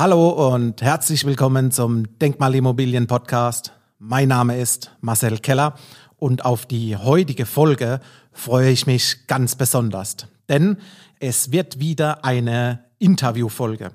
Hallo 0.00 0.54
und 0.54 0.80
herzlich 0.80 1.26
willkommen 1.26 1.72
zum 1.72 2.18
Denkmalimmobilien 2.20 3.06
Podcast. 3.06 3.74
Mein 3.98 4.28
Name 4.28 4.58
ist 4.58 4.96
Marcel 5.02 5.36
Keller 5.40 5.74
und 6.16 6.42
auf 6.46 6.64
die 6.64 6.96
heutige 6.96 7.44
Folge 7.44 8.00
freue 8.32 8.70
ich 8.70 8.86
mich 8.86 9.26
ganz 9.26 9.56
besonders, 9.56 10.16
denn 10.48 10.78
es 11.18 11.52
wird 11.52 11.80
wieder 11.80 12.24
eine 12.24 12.82
Interviewfolge. 12.98 13.92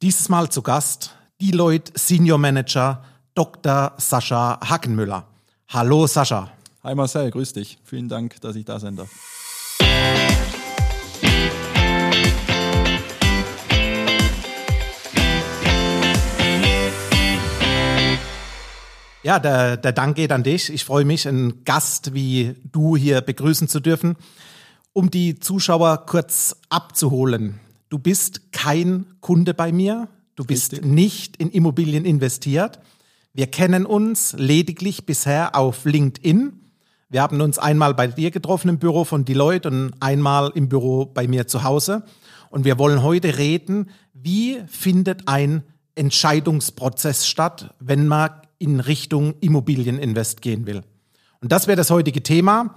Dieses 0.00 0.30
Mal 0.30 0.48
zu 0.48 0.62
Gast 0.62 1.14
Deloitte 1.38 1.92
Senior 1.94 2.38
Manager 2.38 3.04
Dr. 3.34 3.92
Sascha 3.98 4.58
Hackenmüller. 4.66 5.26
Hallo 5.68 6.06
Sascha. 6.06 6.52
Hi 6.82 6.94
Marcel, 6.94 7.30
grüß 7.30 7.52
dich. 7.52 7.76
Vielen 7.84 8.08
Dank, 8.08 8.40
dass 8.40 8.56
ich 8.56 8.64
da 8.64 8.80
sein 8.80 8.96
darf. 8.96 9.10
Ja, 19.24 19.38
der, 19.38 19.78
der 19.78 19.92
Dank 19.92 20.16
geht 20.16 20.32
an 20.32 20.42
dich. 20.42 20.70
Ich 20.70 20.84
freue 20.84 21.06
mich, 21.06 21.26
einen 21.26 21.64
Gast 21.64 22.12
wie 22.12 22.56
du 22.70 22.94
hier 22.94 23.22
begrüßen 23.22 23.68
zu 23.68 23.80
dürfen. 23.80 24.16
Um 24.92 25.10
die 25.10 25.40
Zuschauer 25.40 26.04
kurz 26.04 26.56
abzuholen. 26.68 27.58
Du 27.88 27.98
bist 27.98 28.52
kein 28.52 29.06
Kunde 29.22 29.54
bei 29.54 29.72
mir. 29.72 30.08
Du 30.36 30.44
bist 30.44 30.72
Richtig. 30.72 30.90
nicht 30.90 31.36
in 31.38 31.50
Immobilien 31.50 32.04
investiert. 32.04 32.80
Wir 33.32 33.46
kennen 33.46 33.86
uns 33.86 34.34
lediglich 34.36 35.06
bisher 35.06 35.56
auf 35.56 35.86
LinkedIn. 35.86 36.60
Wir 37.08 37.22
haben 37.22 37.40
uns 37.40 37.58
einmal 37.58 37.94
bei 37.94 38.08
dir 38.08 38.30
getroffen 38.30 38.68
im 38.68 38.78
Büro 38.78 39.04
von 39.04 39.24
Deloitte 39.24 39.70
und 39.70 39.94
einmal 40.00 40.52
im 40.54 40.68
Büro 40.68 41.06
bei 41.06 41.26
mir 41.28 41.46
zu 41.46 41.64
Hause. 41.64 42.02
Und 42.50 42.66
wir 42.66 42.78
wollen 42.78 43.02
heute 43.02 43.38
reden, 43.38 43.88
wie 44.12 44.60
findet 44.66 45.28
ein 45.28 45.62
Entscheidungsprozess 45.94 47.26
statt, 47.26 47.74
wenn 47.80 48.06
man 48.06 48.30
in 48.58 48.80
Richtung 48.80 49.34
Immobilieninvest 49.40 50.42
gehen 50.42 50.66
will. 50.66 50.82
Und 51.40 51.52
das 51.52 51.66
wäre 51.66 51.76
das 51.76 51.90
heutige 51.90 52.22
Thema. 52.22 52.74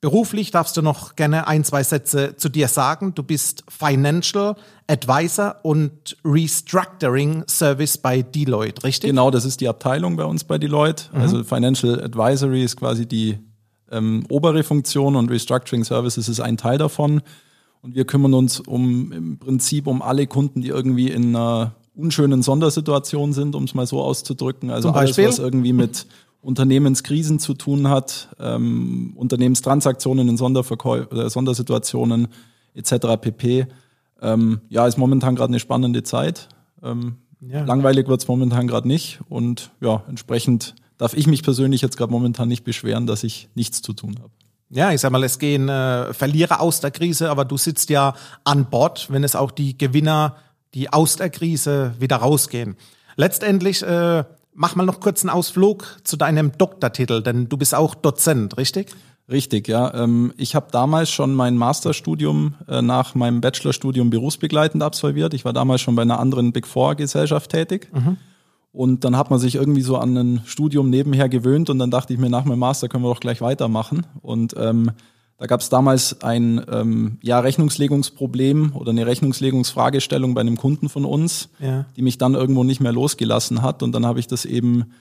Beruflich 0.00 0.50
darfst 0.50 0.76
du 0.76 0.82
noch 0.82 1.16
gerne 1.16 1.48
ein, 1.48 1.64
zwei 1.64 1.82
Sätze 1.82 2.36
zu 2.36 2.48
dir 2.48 2.68
sagen. 2.68 3.14
Du 3.14 3.22
bist 3.22 3.64
Financial 3.68 4.54
Advisor 4.86 5.56
und 5.62 6.16
Restructuring 6.24 7.44
Service 7.48 7.96
bei 7.96 8.22
Deloitte, 8.22 8.84
richtig? 8.84 9.08
Genau, 9.08 9.30
das 9.30 9.44
ist 9.44 9.60
die 9.60 9.68
Abteilung 9.68 10.16
bei 10.16 10.24
uns 10.24 10.44
bei 10.44 10.58
Deloitte. 10.58 11.06
Mhm. 11.12 11.20
Also 11.20 11.44
Financial 11.44 12.02
Advisory 12.02 12.62
ist 12.62 12.76
quasi 12.76 13.06
die 13.06 13.38
ähm, 13.90 14.24
obere 14.28 14.62
Funktion 14.62 15.16
und 15.16 15.30
Restructuring 15.30 15.84
Services 15.84 16.28
ist 16.28 16.40
ein 16.40 16.56
Teil 16.56 16.76
davon. 16.78 17.22
Und 17.80 17.94
wir 17.94 18.04
kümmern 18.04 18.34
uns 18.34 18.60
um 18.60 19.12
im 19.12 19.38
Prinzip 19.38 19.86
um 19.86 20.02
alle 20.02 20.26
Kunden, 20.26 20.60
die 20.60 20.68
irgendwie 20.68 21.08
in 21.08 21.34
einer 21.34 21.74
unschönen 21.96 22.42
Sondersituation 22.42 23.32
sind, 23.32 23.54
um 23.54 23.64
es 23.64 23.74
mal 23.74 23.86
so 23.86 24.02
auszudrücken. 24.02 24.70
Also 24.70 24.90
alles, 24.90 25.18
was 25.18 25.38
irgendwie 25.38 25.72
mit 25.72 26.06
Unternehmenskrisen 26.42 27.38
zu 27.38 27.54
tun 27.54 27.88
hat, 27.88 28.28
ähm, 28.38 29.14
Unternehmenstransaktionen 29.16 30.28
in 30.28 30.36
Sonderverkäu 30.36 31.00
äh, 31.10 31.28
Sondersituationen 31.28 32.28
etc. 32.74 32.92
pp. 33.20 33.66
Ähm, 34.22 34.60
ja, 34.68 34.86
ist 34.86 34.98
momentan 34.98 35.34
gerade 35.34 35.50
eine 35.50 35.60
spannende 35.60 36.02
Zeit. 36.02 36.48
Ähm, 36.82 37.16
ja. 37.40 37.64
Langweilig 37.64 38.08
wird 38.08 38.20
es 38.20 38.28
momentan 38.28 38.66
gerade 38.66 38.86
nicht 38.86 39.20
und 39.28 39.70
ja, 39.80 40.02
entsprechend 40.08 40.74
darf 40.98 41.14
ich 41.14 41.26
mich 41.26 41.42
persönlich 41.42 41.82
jetzt 41.82 41.96
gerade 41.96 42.12
momentan 42.12 42.48
nicht 42.48 42.64
beschweren, 42.64 43.06
dass 43.06 43.24
ich 43.24 43.48
nichts 43.54 43.82
zu 43.82 43.92
tun 43.92 44.16
habe. 44.18 44.30
Ja, 44.68 44.92
ich 44.92 45.00
sag 45.00 45.12
mal, 45.12 45.22
es 45.22 45.38
gehen 45.38 45.68
äh, 45.68 46.12
Verlierer 46.12 46.60
aus 46.60 46.80
der 46.80 46.90
Krise, 46.90 47.30
aber 47.30 47.44
du 47.44 47.56
sitzt 47.56 47.88
ja 47.90 48.14
an 48.44 48.68
Bord, 48.68 49.08
wenn 49.10 49.22
es 49.22 49.36
auch 49.36 49.50
die 49.50 49.78
Gewinner 49.78 50.36
die 50.76 50.92
aus 50.92 51.16
der 51.16 51.30
Krise 51.30 51.94
wieder 51.98 52.16
rausgehen. 52.16 52.76
Letztendlich 53.16 53.82
äh, 53.82 54.24
mach 54.52 54.76
mal 54.76 54.84
noch 54.84 55.00
kurz 55.00 55.22
einen 55.22 55.30
Ausflug 55.30 55.98
zu 56.04 56.16
deinem 56.16 56.52
Doktortitel, 56.56 57.22
denn 57.22 57.48
du 57.48 57.56
bist 57.56 57.74
auch 57.74 57.94
Dozent, 57.94 58.58
richtig? 58.58 58.94
Richtig, 59.28 59.66
ja. 59.66 59.92
Ähm, 59.94 60.32
ich 60.36 60.54
habe 60.54 60.68
damals 60.70 61.10
schon 61.10 61.34
mein 61.34 61.56
Masterstudium 61.56 62.54
äh, 62.68 62.82
nach 62.82 63.14
meinem 63.14 63.40
Bachelorstudium 63.40 64.10
berufsbegleitend 64.10 64.82
absolviert. 64.82 65.34
Ich 65.34 65.44
war 65.44 65.54
damals 65.54 65.80
schon 65.80 65.96
bei 65.96 66.02
einer 66.02 66.20
anderen 66.20 66.52
Big 66.52 66.66
Four 66.66 66.94
Gesellschaft 66.94 67.50
tätig. 67.50 67.88
Mhm. 67.92 68.18
Und 68.70 69.04
dann 69.04 69.16
hat 69.16 69.30
man 69.30 69.40
sich 69.40 69.54
irgendwie 69.54 69.80
so 69.80 69.96
an 69.96 70.14
ein 70.16 70.42
Studium 70.44 70.90
nebenher 70.90 71.30
gewöhnt 71.30 71.70
und 71.70 71.78
dann 71.78 71.90
dachte 71.90 72.12
ich 72.12 72.20
mir, 72.20 72.28
nach 72.28 72.44
meinem 72.44 72.58
Master 72.58 72.88
können 72.88 73.02
wir 73.02 73.12
doch 73.12 73.20
gleich 73.20 73.40
weitermachen. 73.40 74.06
Und 74.20 74.54
ähm, 74.58 74.90
da 75.38 75.46
gab 75.46 75.60
es 75.60 75.68
damals 75.68 76.22
ein 76.22 76.64
ähm, 76.70 77.18
ja, 77.22 77.40
Rechnungslegungsproblem 77.40 78.72
oder 78.74 78.90
eine 78.90 79.06
Rechnungslegungsfragestellung 79.06 80.34
bei 80.34 80.40
einem 80.40 80.56
Kunden 80.56 80.88
von 80.88 81.04
uns, 81.04 81.50
ja. 81.60 81.84
die 81.94 82.02
mich 82.02 82.16
dann 82.16 82.34
irgendwo 82.34 82.64
nicht 82.64 82.80
mehr 82.80 82.92
losgelassen 82.92 83.60
hat. 83.60 83.82
Und 83.82 83.92
dann 83.92 84.06
habe 84.06 84.18
ich 84.18 84.26
das 84.26 84.46
eben 84.46 84.92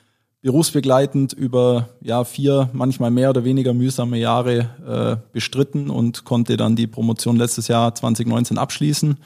berufsbegleitend 0.41 1.31
über 1.31 1.89
ja, 2.01 2.25
vier, 2.25 2.69
manchmal 2.73 3.11
mehr 3.11 3.29
oder 3.29 3.45
weniger 3.45 3.73
mühsame 3.73 4.17
Jahre 4.17 4.69
äh, 4.85 5.31
bestritten 5.31 5.89
und 5.89 6.25
konnte 6.25 6.57
dann 6.57 6.75
die 6.75 6.87
Promotion 6.87 7.37
letztes 7.37 7.69
Jahr 7.69 7.95
2019 7.95 8.57
abschließen. 8.57 9.17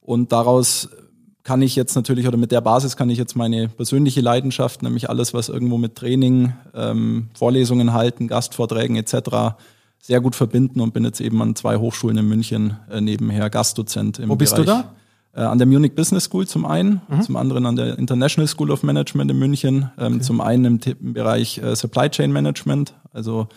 Und 0.00 0.32
daraus 0.32 0.88
kann 1.44 1.62
ich 1.62 1.76
jetzt 1.76 1.94
natürlich, 1.94 2.26
oder 2.26 2.36
mit 2.36 2.50
der 2.50 2.60
Basis 2.60 2.96
kann 2.96 3.08
ich 3.08 3.18
jetzt 3.18 3.36
meine 3.36 3.68
persönliche 3.68 4.20
Leidenschaft, 4.20 4.82
nämlich 4.82 5.08
alles, 5.08 5.32
was 5.32 5.48
irgendwo 5.48 5.78
mit 5.78 5.94
Training, 5.94 6.52
ähm, 6.74 7.28
Vorlesungen 7.34 7.92
halten, 7.92 8.26
Gastvorträgen 8.26 8.96
etc 8.96 9.54
sehr 10.00 10.20
gut 10.20 10.34
verbinden 10.34 10.80
und 10.80 10.94
bin 10.94 11.04
jetzt 11.04 11.20
eben 11.20 11.40
an 11.42 11.54
zwei 11.54 11.76
Hochschulen 11.76 12.18
in 12.18 12.28
München 12.28 12.76
äh, 12.90 13.00
nebenher 13.00 13.50
Gastdozent 13.50 14.18
im 14.18 14.28
Wo 14.28 14.36
bist 14.36 14.56
Bereich, 14.56 14.66
du 14.66 14.72
da? 14.72 14.94
Äh, 15.32 15.46
an 15.46 15.58
der 15.58 15.66
Munich 15.66 15.94
Business 15.94 16.24
School 16.24 16.46
zum 16.46 16.64
einen, 16.64 17.02
mhm. 17.08 17.22
zum 17.22 17.36
anderen 17.36 17.66
an 17.66 17.76
der 17.76 17.98
International 17.98 18.48
School 18.48 18.70
of 18.70 18.82
Management 18.82 19.30
in 19.30 19.38
München, 19.38 19.90
ähm, 19.98 20.14
okay. 20.14 20.22
zum 20.22 20.40
einen 20.40 20.64
im, 20.64 20.80
im 21.00 21.12
Bereich 21.12 21.58
äh, 21.58 21.76
Supply 21.76 22.08
Chain 22.08 22.32
Management, 22.32 22.94
also 23.12 23.48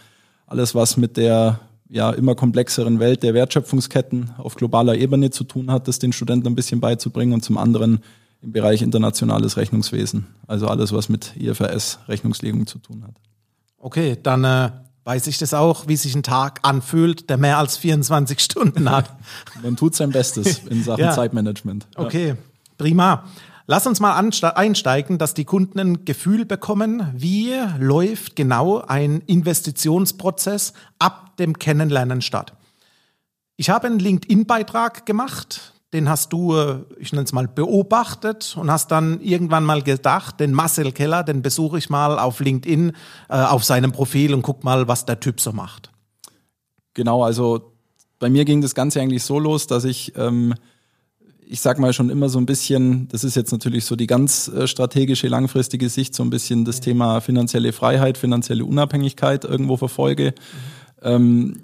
alles, 0.45 0.75
was 0.75 0.97
mit 0.97 1.17
der 1.17 1.59
ja 1.89 2.11
immer 2.11 2.35
komplexeren 2.35 2.99
Welt 2.99 3.23
der 3.23 3.33
Wertschöpfungsketten 3.33 4.31
auf 4.37 4.55
globaler 4.55 4.95
Ebene 4.95 5.29
zu 5.29 5.43
tun 5.43 5.71
hat, 5.71 5.87
das 5.87 5.99
den 5.99 6.11
Studenten 6.13 6.47
ein 6.47 6.55
bisschen 6.55 6.79
beizubringen 6.79 7.33
und 7.33 7.43
zum 7.43 7.57
anderen 7.57 7.99
im 8.41 8.51
Bereich 8.51 8.81
internationales 8.81 9.57
Rechnungswesen, 9.57 10.27
also 10.47 10.67
alles, 10.67 10.91
was 10.91 11.07
mit 11.07 11.35
IFRS 11.37 11.99
Rechnungslegung 12.07 12.67
zu 12.67 12.77
tun 12.77 13.03
hat. 13.03 13.15
Okay, 13.77 14.17
dann 14.21 14.43
äh, 14.43 14.71
weiß 15.03 15.27
ich 15.27 15.37
das 15.37 15.53
auch, 15.53 15.87
wie 15.87 15.95
sich 15.95 16.15
ein 16.15 16.23
Tag 16.23 16.59
anfühlt, 16.63 17.29
der 17.29 17.37
mehr 17.37 17.57
als 17.57 17.77
24 17.77 18.39
Stunden 18.39 18.89
hat. 18.89 19.09
Man 19.63 19.75
tut 19.75 19.95
sein 19.95 20.11
Bestes 20.11 20.59
in 20.69 20.83
Sachen 20.83 21.01
ja. 21.01 21.11
Zeitmanagement. 21.11 21.87
Ja. 21.95 22.03
Okay, 22.03 22.35
prima. 22.77 23.25
Lass 23.65 23.87
uns 23.87 24.01
mal 24.01 24.17
einsteigen, 24.17 25.17
dass 25.17 25.33
die 25.33 25.45
Kunden 25.45 25.79
ein 25.79 26.05
Gefühl 26.05 26.43
bekommen, 26.43 27.07
wie 27.15 27.53
läuft 27.79 28.35
genau 28.35 28.81
ein 28.81 29.21
Investitionsprozess 29.21 30.73
ab 30.99 31.37
dem 31.37 31.57
Kennenlernen 31.57 32.21
statt. 32.21 32.53
Ich 33.55 33.69
habe 33.69 33.87
einen 33.87 33.99
LinkedIn-Beitrag 33.99 35.05
gemacht, 35.05 35.73
den 35.93 36.09
hast 36.09 36.33
du, 36.33 36.55
äh, 36.55 36.79
ich 36.99 37.13
nenne 37.13 37.23
es 37.23 37.31
mal, 37.31 37.47
beobachtet 37.47 38.57
und 38.59 38.71
hast 38.71 38.91
dann 38.91 39.21
irgendwann 39.21 39.63
mal 39.63 39.83
gedacht, 39.83 40.39
den 40.39 40.51
Marcel 40.51 40.91
Keller, 40.91 41.23
den 41.23 41.41
besuche 41.41 41.77
ich 41.77 41.89
mal 41.89 42.19
auf 42.19 42.39
LinkedIn 42.39 42.93
äh, 43.29 43.33
auf 43.33 43.63
seinem 43.63 43.91
Profil 43.91 44.33
und 44.33 44.41
guck 44.41 44.63
mal, 44.63 44.87
was 44.87 45.05
der 45.05 45.19
Typ 45.19 45.39
so 45.39 45.53
macht. 45.53 45.91
Genau, 46.95 47.23
also 47.23 47.73
bei 48.19 48.29
mir 48.29 48.43
ging 48.43 48.61
das 48.61 48.75
Ganze 48.75 49.01
eigentlich 49.01 49.23
so 49.23 49.37
los, 49.37 49.67
dass 49.67 49.83
ich, 49.83 50.13
ähm, 50.17 50.55
ich 51.45 51.61
sag 51.61 51.77
mal 51.77 51.93
schon 51.93 52.09
immer 52.09 52.29
so 52.29 52.39
ein 52.39 52.45
bisschen, 52.47 53.07
das 53.09 53.23
ist 53.23 53.35
jetzt 53.35 53.51
natürlich 53.51 53.85
so 53.85 53.95
die 53.95 54.07
ganz 54.07 54.47
äh, 54.47 54.67
strategische, 54.67 55.27
langfristige 55.27 55.89
Sicht, 55.89 56.15
so 56.15 56.23
ein 56.23 56.31
bisschen 56.31 56.65
das 56.65 56.81
Thema 56.81 57.21
finanzielle 57.21 57.71
Freiheit, 57.71 58.17
finanzielle 58.17 58.65
Unabhängigkeit 58.65 59.45
irgendwo 59.45 59.77
verfolge. 59.77 60.33
Mhm. 61.01 61.07
Ähm, 61.07 61.61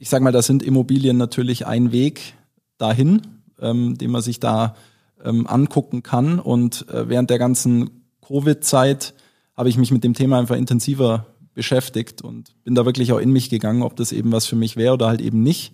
ich 0.00 0.08
sag 0.08 0.22
mal, 0.22 0.32
da 0.32 0.42
sind 0.42 0.62
Immobilien 0.62 1.16
natürlich 1.16 1.66
ein 1.66 1.92
Weg 1.92 2.34
dahin 2.78 3.22
ähm, 3.60 3.98
den 3.98 4.10
man 4.10 4.22
sich 4.22 4.40
da 4.40 4.74
ähm, 5.24 5.46
angucken 5.46 6.02
kann. 6.02 6.38
Und 6.38 6.88
äh, 6.88 7.08
während 7.08 7.30
der 7.30 7.38
ganzen 7.38 8.04
Covid-Zeit 8.26 9.14
habe 9.56 9.68
ich 9.68 9.78
mich 9.78 9.90
mit 9.90 10.04
dem 10.04 10.14
Thema 10.14 10.38
einfach 10.38 10.56
intensiver 10.56 11.26
beschäftigt 11.54 12.22
und 12.22 12.54
bin 12.62 12.76
da 12.76 12.86
wirklich 12.86 13.12
auch 13.12 13.18
in 13.18 13.32
mich 13.32 13.50
gegangen, 13.50 13.82
ob 13.82 13.96
das 13.96 14.12
eben 14.12 14.30
was 14.30 14.46
für 14.46 14.54
mich 14.54 14.76
wäre 14.76 14.94
oder 14.94 15.08
halt 15.08 15.20
eben 15.20 15.42
nicht. 15.42 15.72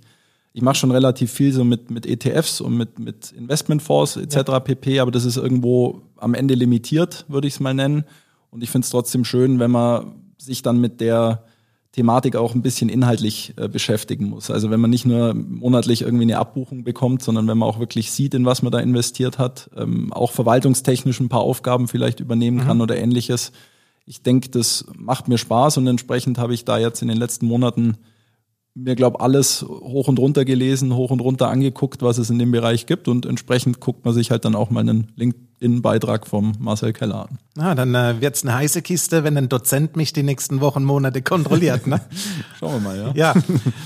Ich 0.55 0.63
mache 0.63 0.77
schon 0.77 0.93
relativ 0.93 1.31
viel 1.31 1.53
so 1.53 1.65
mit, 1.65 1.91
mit 1.91 2.07
ETFs 2.07 2.61
und 2.61 2.77
mit, 2.77 2.99
mit 2.99 3.33
Investmentfonds 3.33 4.17
etc. 4.17 4.37
Ja. 4.49 4.61
pp, 4.61 5.01
aber 5.01 5.11
das 5.11 5.25
ist 5.25 5.37
irgendwo 5.37 6.03
am 6.17 6.33
Ende 6.33 6.55
limitiert, 6.55 7.27
würde 7.29 7.49
ich 7.49 7.55
es 7.55 7.61
mal 7.61 7.75
nennen. 7.75 8.05
Und 8.51 8.63
ich 8.63 8.71
finde 8.71 8.85
es 8.85 8.91
trotzdem 8.91 9.25
schön, 9.25 9.59
wenn 9.59 9.73
man 9.73 10.15
sich 10.39 10.63
dann 10.63 10.81
mit 10.81 11.01
der 11.01 11.45
Thematik 11.95 12.35
auch 12.35 12.57
ein 12.57 12.63
bisschen 12.63 12.89
inhaltlich 12.89 13.55
äh, 13.57 13.69
beschäftigen 13.69 14.29
muss. 14.29 14.51
Also 14.51 14.69
wenn 14.69 14.81
man 14.81 14.91
nicht 14.91 15.07
nur 15.07 15.33
monatlich 15.33 16.03
irgendwie 16.03 16.25
eine 16.25 16.39
Abbuchung 16.39 16.83
bekommt, 16.83 17.23
sondern 17.23 17.47
wenn 17.47 17.57
man 17.57 17.69
auch 17.69 17.79
wirklich 17.79 18.11
sieht, 18.11 18.35
in 18.35 18.45
was 18.45 18.63
man 18.63 18.73
da 18.73 18.81
investiert 18.81 19.39
hat, 19.39 19.71
ähm, 19.77 20.13
auch 20.13 20.33
verwaltungstechnisch 20.33 21.21
ein 21.21 21.29
paar 21.29 21.43
Aufgaben 21.43 21.87
vielleicht 21.87 22.19
übernehmen 22.19 22.59
kann 22.59 22.79
mhm. 22.79 22.83
oder 22.83 22.97
ähnliches. 22.97 23.53
Ich 24.07 24.23
denke, 24.23 24.49
das 24.49 24.87
macht 24.97 25.29
mir 25.29 25.39
Spaß 25.39 25.79
und 25.79 25.87
entsprechend 25.87 26.37
habe 26.37 26.53
ich 26.53 26.65
da 26.65 26.79
jetzt 26.79 27.01
in 27.01 27.07
den 27.07 27.17
letzten 27.17 27.47
Monaten 27.47 27.97
mir, 28.75 28.97
glaube 28.97 29.21
alles 29.21 29.63
hoch 29.63 30.09
und 30.09 30.19
runter 30.19 30.45
gelesen, 30.45 30.95
hoch 30.95 31.11
und 31.11 31.21
runter 31.21 31.49
angeguckt, 31.49 32.03
was 32.03 32.19
es 32.19 32.29
in 32.29 32.41
dem 32.41 32.51
Bereich 32.51 32.87
gibt 32.87 33.07
und 33.07 33.25
entsprechend 33.25 33.81
guckt 33.81 34.05
man 34.05 34.13
sich 34.13 34.33
halt 34.33 34.45
dann 34.45 34.57
auch 34.57 34.71
mal 34.71 34.81
einen 34.81 35.13
LinkedIn-Beitrag 35.15 36.27
vom 36.27 36.55
Marcel 36.59 36.93
Keller 36.93 37.29
an. 37.29 37.39
Na, 37.55 37.77
dann 37.77 37.95
äh, 37.95 38.21
wird's 38.21 38.43
eine 38.43 38.57
heiße 38.57 38.83
Kiste, 38.83 39.23
wenn 39.23 39.37
ein 39.39 39.49
Dozent 39.49 39.95
mich 39.97 40.13
die 40.13 40.25
nächsten 40.25 40.61
Wochen, 40.61 40.83
Monate 40.83 41.23
kontrolliert. 41.23 41.87
Ne? 41.87 42.01
Schauen 42.59 42.73
wir 42.73 42.81
mal, 42.81 43.15
ja. 43.15 43.33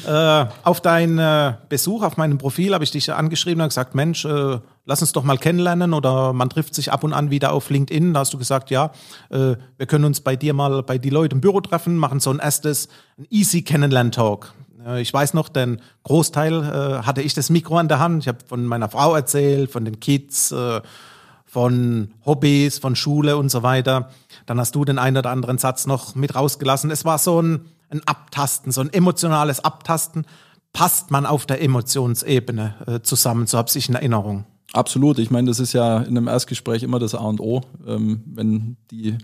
Ja, 0.06 0.44
äh, 0.44 0.48
auf 0.64 0.80
deinen 0.80 1.18
äh, 1.18 1.52
Besuch 1.68 2.02
auf 2.02 2.16
meinem 2.16 2.38
Profil 2.38 2.72
habe 2.72 2.82
ich 2.82 2.90
dich 2.90 3.12
angeschrieben 3.12 3.60
und 3.60 3.68
gesagt, 3.68 3.94
Mensch, 3.94 4.24
äh, 4.24 4.58
lass 4.86 5.02
uns 5.02 5.12
doch 5.12 5.22
mal 5.22 5.36
kennenlernen 5.36 5.92
oder 5.92 6.32
man 6.32 6.48
trifft 6.48 6.74
sich 6.74 6.90
ab 6.90 7.04
und 7.04 7.12
an 7.12 7.30
wieder 7.30 7.52
auf 7.52 7.68
LinkedIn. 7.68 8.14
Da 8.14 8.20
hast 8.20 8.32
du 8.32 8.38
gesagt, 8.38 8.70
ja, 8.70 8.90
äh, 9.28 9.56
wir 9.76 9.86
können 9.86 10.06
uns 10.06 10.22
bei 10.22 10.34
dir 10.34 10.54
mal 10.54 10.82
bei 10.82 10.96
die 10.96 11.10
Leute 11.10 11.34
im 11.34 11.42
Büro 11.42 11.60
treffen, 11.60 11.98
machen 11.98 12.20
so 12.20 12.30
ein 12.30 12.38
erstes 12.38 12.88
ein 13.18 13.26
easy 13.28 13.60
Kennenlern-Talk. 13.60 14.54
Äh, 14.88 15.00
ich 15.02 15.12
weiß 15.12 15.34
noch, 15.34 15.48
den 15.48 15.80
Großteil 16.04 16.52
äh, 16.62 17.06
hatte 17.06 17.22
ich 17.22 17.34
das 17.34 17.50
Mikro 17.50 17.76
an 17.76 17.88
der 17.88 17.98
Hand. 17.98 18.22
Ich 18.22 18.28
habe 18.28 18.38
von 18.46 18.64
meiner 18.64 18.88
Frau 18.88 19.14
erzählt, 19.14 19.70
von 19.70 19.84
den 19.84 20.00
Kids, 20.00 20.50
äh, 20.52 20.80
von 21.44 22.14
Hobbys, 22.24 22.78
von 22.78 22.96
Schule 22.96 23.36
und 23.36 23.50
so 23.50 23.62
weiter. 23.62 24.10
Dann 24.46 24.58
hast 24.58 24.74
du 24.74 24.84
den 24.84 24.98
einen 24.98 25.16
oder 25.16 25.30
anderen 25.30 25.58
Satz 25.58 25.86
noch 25.86 26.14
mit 26.14 26.34
rausgelassen. 26.34 26.90
Es 26.90 27.04
war 27.04 27.18
so 27.18 27.40
ein, 27.40 27.66
ein 27.90 28.02
Abtasten, 28.06 28.72
so 28.72 28.80
ein 28.80 28.92
emotionales 28.92 29.64
Abtasten. 29.64 30.26
Passt 30.72 31.10
man 31.10 31.24
auf 31.24 31.46
der 31.46 31.62
Emotionsebene 31.62 33.00
zusammen, 33.02 33.46
so 33.46 33.56
habe 33.56 33.70
ich 33.74 33.88
in 33.88 33.94
Erinnerung. 33.94 34.44
Absolut. 34.74 35.18
Ich 35.18 35.30
meine, 35.30 35.48
das 35.48 35.60
ist 35.60 35.72
ja 35.72 36.00
in 36.00 36.16
einem 36.16 36.28
Erstgespräch 36.28 36.82
immer 36.82 36.98
das 36.98 37.14
A 37.14 37.24
und 37.24 37.40
O. 37.40 37.62
Ähm, 37.86 38.22
wenn 38.26 38.76
die 38.90 39.16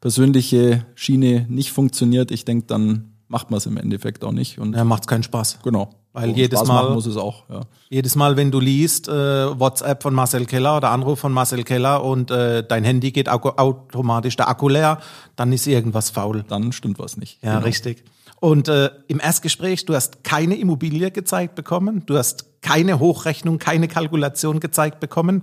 persönliche 0.00 0.86
Schiene 0.94 1.46
nicht 1.48 1.72
funktioniert, 1.72 2.30
ich 2.30 2.44
denke, 2.44 2.66
dann 2.68 3.11
macht 3.32 3.50
man 3.50 3.58
es 3.58 3.66
im 3.66 3.78
Endeffekt 3.78 4.22
auch 4.24 4.30
nicht. 4.30 4.58
Und 4.58 4.76
ja, 4.76 4.84
macht 4.84 5.08
keinen 5.08 5.22
Spaß. 5.22 5.60
Genau. 5.64 5.88
Weil 6.12 6.30
so, 6.30 6.36
jedes 6.36 6.64
Mal 6.66 6.90
muss 6.90 7.06
es 7.06 7.16
auch. 7.16 7.44
Ja. 7.48 7.62
Jedes 7.88 8.14
Mal, 8.14 8.36
wenn 8.36 8.50
du 8.50 8.60
liest 8.60 9.08
äh, 9.08 9.12
WhatsApp 9.58 10.02
von 10.02 10.12
Marcel 10.12 10.44
Keller 10.44 10.76
oder 10.76 10.90
Anruf 10.90 11.18
von 11.18 11.32
Marcel 11.32 11.64
Keller 11.64 12.04
und 12.04 12.30
äh, 12.30 12.62
dein 12.62 12.84
Handy 12.84 13.10
geht 13.10 13.30
automatisch 13.30 14.36
der 14.36 14.48
Akku 14.48 14.68
leer, 14.68 14.98
dann 15.34 15.50
ist 15.50 15.66
irgendwas 15.66 16.10
faul. 16.10 16.44
Dann 16.46 16.72
stimmt 16.72 16.98
was 16.98 17.16
nicht. 17.16 17.42
Ja, 17.42 17.54
genau. 17.54 17.64
richtig. 17.64 18.04
Und 18.38 18.68
äh, 18.68 18.90
im 19.08 19.18
Erstgespräch, 19.18 19.86
du 19.86 19.94
hast 19.94 20.22
keine 20.22 20.56
Immobilie 20.56 21.10
gezeigt 21.10 21.54
bekommen, 21.54 22.02
du 22.04 22.18
hast 22.18 22.60
keine 22.60 22.98
Hochrechnung, 22.98 23.58
keine 23.58 23.88
Kalkulation 23.88 24.60
gezeigt 24.60 25.00
bekommen. 25.00 25.42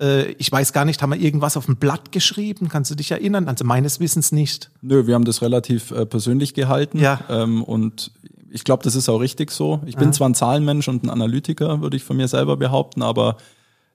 Äh, 0.00 0.32
ich 0.32 0.50
weiß 0.50 0.72
gar 0.72 0.84
nicht, 0.84 1.02
haben 1.02 1.10
wir 1.10 1.20
irgendwas 1.20 1.56
auf 1.56 1.66
dem 1.66 1.76
Blatt 1.76 2.12
geschrieben? 2.12 2.68
Kannst 2.68 2.90
du 2.90 2.94
dich 2.94 3.10
erinnern? 3.10 3.48
Also 3.48 3.64
meines 3.64 4.00
Wissens 4.00 4.32
nicht. 4.32 4.70
Nö, 4.80 5.06
wir 5.06 5.14
haben 5.14 5.24
das 5.24 5.42
relativ 5.42 5.90
äh, 5.90 6.06
persönlich 6.06 6.54
gehalten. 6.54 6.98
Ja. 6.98 7.20
Ähm, 7.28 7.62
und 7.62 8.12
ich 8.50 8.64
glaube, 8.64 8.82
das 8.84 8.94
ist 8.96 9.08
auch 9.08 9.20
richtig 9.20 9.50
so. 9.50 9.80
Ich 9.86 9.96
bin 9.96 10.08
ja. 10.08 10.12
zwar 10.12 10.28
ein 10.28 10.34
Zahlenmensch 10.34 10.88
und 10.88 11.04
ein 11.04 11.10
Analytiker, 11.10 11.80
würde 11.80 11.96
ich 11.96 12.04
von 12.04 12.16
mir 12.16 12.28
selber 12.28 12.56
behaupten, 12.56 13.02
aber 13.02 13.36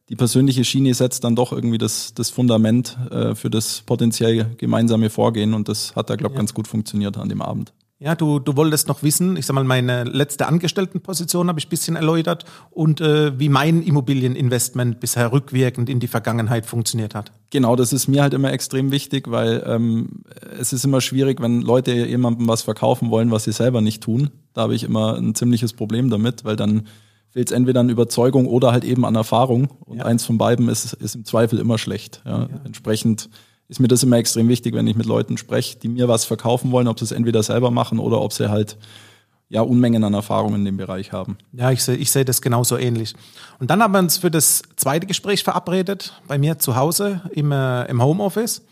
die 0.09 0.15
persönliche 0.15 0.63
Schiene 0.63 0.93
setzt 0.93 1.23
dann 1.23 1.35
doch 1.35 1.51
irgendwie 1.51 1.77
das, 1.77 2.13
das 2.13 2.29
Fundament 2.29 2.97
äh, 3.11 3.35
für 3.35 3.49
das 3.49 3.83
potenziell 3.85 4.45
gemeinsame 4.57 5.09
Vorgehen 5.09 5.53
und 5.53 5.67
das 5.67 5.95
hat 5.95 6.09
da, 6.09 6.15
glaube 6.15 6.33
ich, 6.33 6.37
ja. 6.37 6.39
ganz 6.39 6.53
gut 6.53 6.67
funktioniert 6.67 7.17
an 7.17 7.29
dem 7.29 7.41
Abend. 7.41 7.73
Ja, 7.99 8.13
du, 8.13 8.37
du 8.37 8.55
wolltest 8.55 8.87
noch 8.87 9.01
wissen, 9.01 9.37
ich 9.37 9.47
sag 9.47 9.55
mal, 9.55 9.63
meine 9.63 10.03
letzte 10.03 10.45
Angestelltenposition 10.45 11.47
habe 11.47 11.57
ich 11.57 11.67
bisschen 11.67 11.95
erläutert 11.95 12.45
und 12.69 13.01
äh, 13.01 13.39
wie 13.39 13.49
mein 13.49 13.81
Immobilieninvestment 13.81 14.99
bisher 14.99 15.31
rückwirkend 15.31 15.89
in 15.89 15.99
die 15.99 16.07
Vergangenheit 16.07 16.67
funktioniert 16.67 17.15
hat. 17.15 17.31
Genau, 17.49 17.75
das 17.75 17.93
ist 17.93 18.07
mir 18.07 18.21
halt 18.21 18.35
immer 18.35 18.53
extrem 18.53 18.91
wichtig, 18.91 19.31
weil 19.31 19.63
ähm, 19.65 20.21
es 20.59 20.73
ist 20.73 20.85
immer 20.85 21.01
schwierig, 21.01 21.41
wenn 21.41 21.61
Leute 21.61 21.91
jemandem 21.91 22.47
was 22.47 22.61
verkaufen 22.61 23.09
wollen, 23.09 23.31
was 23.31 23.45
sie 23.45 23.51
selber 23.51 23.81
nicht 23.81 24.03
tun. 24.03 24.29
Da 24.53 24.61
habe 24.61 24.75
ich 24.75 24.83
immer 24.83 25.15
ein 25.15 25.33
ziemliches 25.33 25.73
Problem 25.73 26.11
damit, 26.11 26.45
weil 26.45 26.55
dann 26.55 26.83
fehlt 27.29 27.49
es 27.49 27.55
entweder 27.55 27.79
an 27.79 27.89
Überzeugung 27.89 28.45
oder 28.45 28.73
halt 28.73 28.83
eben 28.83 29.05
an 29.05 29.15
Erfahrung. 29.15 29.69
Und 29.85 29.97
ja. 29.97 30.05
eins 30.05 30.23
von 30.23 30.37
beiden 30.37 30.69
ist, 30.69 30.93
ist 30.93 31.15
im 31.15 31.25
Zweifel 31.25 31.57
immer 31.57 31.79
schlecht. 31.79 32.21
Ja. 32.25 32.41
ja. 32.41 32.49
Entsprechend 32.63 33.27
ist 33.69 33.79
mir 33.79 33.87
das 33.87 34.03
immer 34.03 34.17
extrem 34.17 34.47
wichtig, 34.47 34.73
wenn 34.73 34.87
ich 34.87 34.95
mit 34.95 35.05
Leuten 35.05 35.37
spreche, 35.37 35.77
die 35.77 35.89
mir 35.89 36.07
was 36.07 36.25
verkaufen 36.25 36.71
wollen, 36.71 36.87
ob 36.87 36.99
sie 36.99 37.05
es 37.05 37.11
entweder 37.11 37.43
selber 37.43 37.71
machen 37.71 37.99
oder 37.99 38.21
ob 38.21 38.33
sie 38.33 38.49
halt 38.49 38.77
ja, 39.49 39.61
Unmengen 39.61 40.03
an 40.03 40.13
Erfahrung 40.13 40.55
in 40.55 40.65
dem 40.65 40.77
Bereich 40.77 41.11
haben. 41.11 41.37
Ja, 41.53 41.71
ich 41.71 41.83
sehe 41.83 41.95
ich 41.95 42.11
seh 42.11 42.23
das 42.23 42.41
genauso 42.41 42.77
ähnlich. 42.77 43.13
Und 43.59 43.69
dann 43.71 43.81
haben 43.81 43.93
wir 43.93 43.99
uns 43.99 44.17
für 44.17 44.31
das 44.31 44.63
zweite 44.75 45.07
Gespräch 45.07 45.43
verabredet, 45.43 46.13
bei 46.27 46.37
mir 46.37 46.59
zu 46.59 46.75
Hause 46.75 47.21
im, 47.31 47.51
äh, 47.51 47.85
im 47.85 48.01
Homeoffice. 48.01 48.63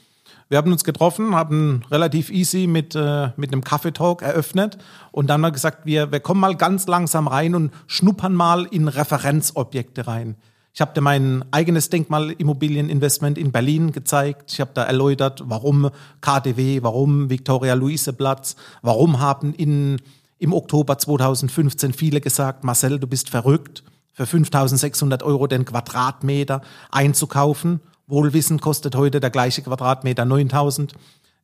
Wir 0.47 0.59
haben 0.59 0.71
uns 0.71 0.83
getroffen, 0.83 1.33
haben 1.33 1.83
relativ 1.89 2.29
easy 2.29 2.67
mit, 2.67 2.93
äh, 2.93 3.29
mit 3.35 3.51
einem 3.51 3.63
Kaffeetalk 3.63 4.21
eröffnet 4.21 4.77
und 5.11 5.27
dann 5.27 5.35
haben 5.35 5.41
wir 5.41 5.51
gesagt, 5.51 5.85
wir, 5.85 6.11
wir 6.11 6.19
kommen 6.19 6.39
mal 6.39 6.55
ganz 6.55 6.87
langsam 6.87 7.27
rein 7.27 7.55
und 7.55 7.71
schnuppern 7.87 8.35
mal 8.35 8.65
in 8.65 8.87
Referenzobjekte 8.87 10.07
rein. 10.07 10.35
Ich 10.75 10.81
habe 10.81 10.93
dir 10.93 10.99
mein 10.99 11.45
eigenes 11.51 11.89
Denkmalimmobilieninvestment 11.89 13.37
in 13.37 13.53
Berlin 13.53 13.93
gezeigt. 13.93 14.51
Ich 14.51 14.59
habe 14.59 14.71
da 14.73 14.83
erläutert, 14.83 15.41
warum 15.45 15.89
KDW, 16.19 16.83
warum 16.83 17.29
Viktoria-Luise-Platz, 17.29 18.57
warum 18.81 19.21
haben 19.21 19.53
in, 19.53 20.01
im 20.37 20.51
Oktober 20.51 20.97
2015 20.97 21.93
viele 21.93 22.19
gesagt, 22.19 22.65
Marcel, 22.65 22.99
du 22.99 23.07
bist 23.07 23.29
verrückt, 23.29 23.83
für 24.11 24.25
5.600 24.25 25.23
Euro 25.23 25.47
den 25.47 25.63
Quadratmeter 25.63 26.59
einzukaufen. 26.91 27.79
Wohlwissen 28.07 28.59
kostet 28.59 28.97
heute 28.97 29.21
der 29.21 29.29
gleiche 29.29 29.61
Quadratmeter 29.61 30.23
9.000. 30.23 30.91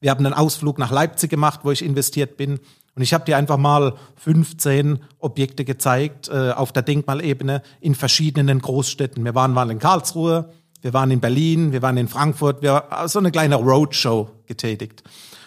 Wir 0.01 0.12
haben 0.12 0.25
einen 0.25 0.36
Ausflug 0.36 0.77
nach 0.77 0.92
Leipzig 0.92 1.30
gemacht, 1.30 1.62
wo 1.63 1.72
ich 1.72 1.86
investiert 1.86 2.36
bin. 2.36 2.60
Und 2.96 3.02
ich 3.02 3.14
habe 3.14 3.26
dir 3.26 3.38
einfach 3.38 3.58
mal 3.58 3.96
15 4.18 5.00
Objekte 5.20 5.64
gezeigt 5.64 6.30
äh, 6.30 6.52
auf 6.52 6.72
der 6.72 6.84
Denkmalebene 6.84 7.62
in 7.80 7.96
verschiedenen 7.96 8.60
Großstädten. 8.60 9.24
Wir 9.24 9.36
waren 9.36 9.54
mal 9.54 9.72
in 9.72 9.80
Karlsruhe, 9.80 10.52
wir 10.82 10.94
waren 10.94 11.12
in 11.12 11.22
Berlin, 11.22 11.72
wir 11.72 11.82
waren 11.82 11.98
in 11.98 12.08
Frankfurt, 12.08 12.62
wir 12.62 12.74
haben 12.90 13.08
so 13.08 13.20
eine 13.20 13.32
kleine 13.32 13.56
Roadshow 13.56 14.30
getätigt. 14.46 15.04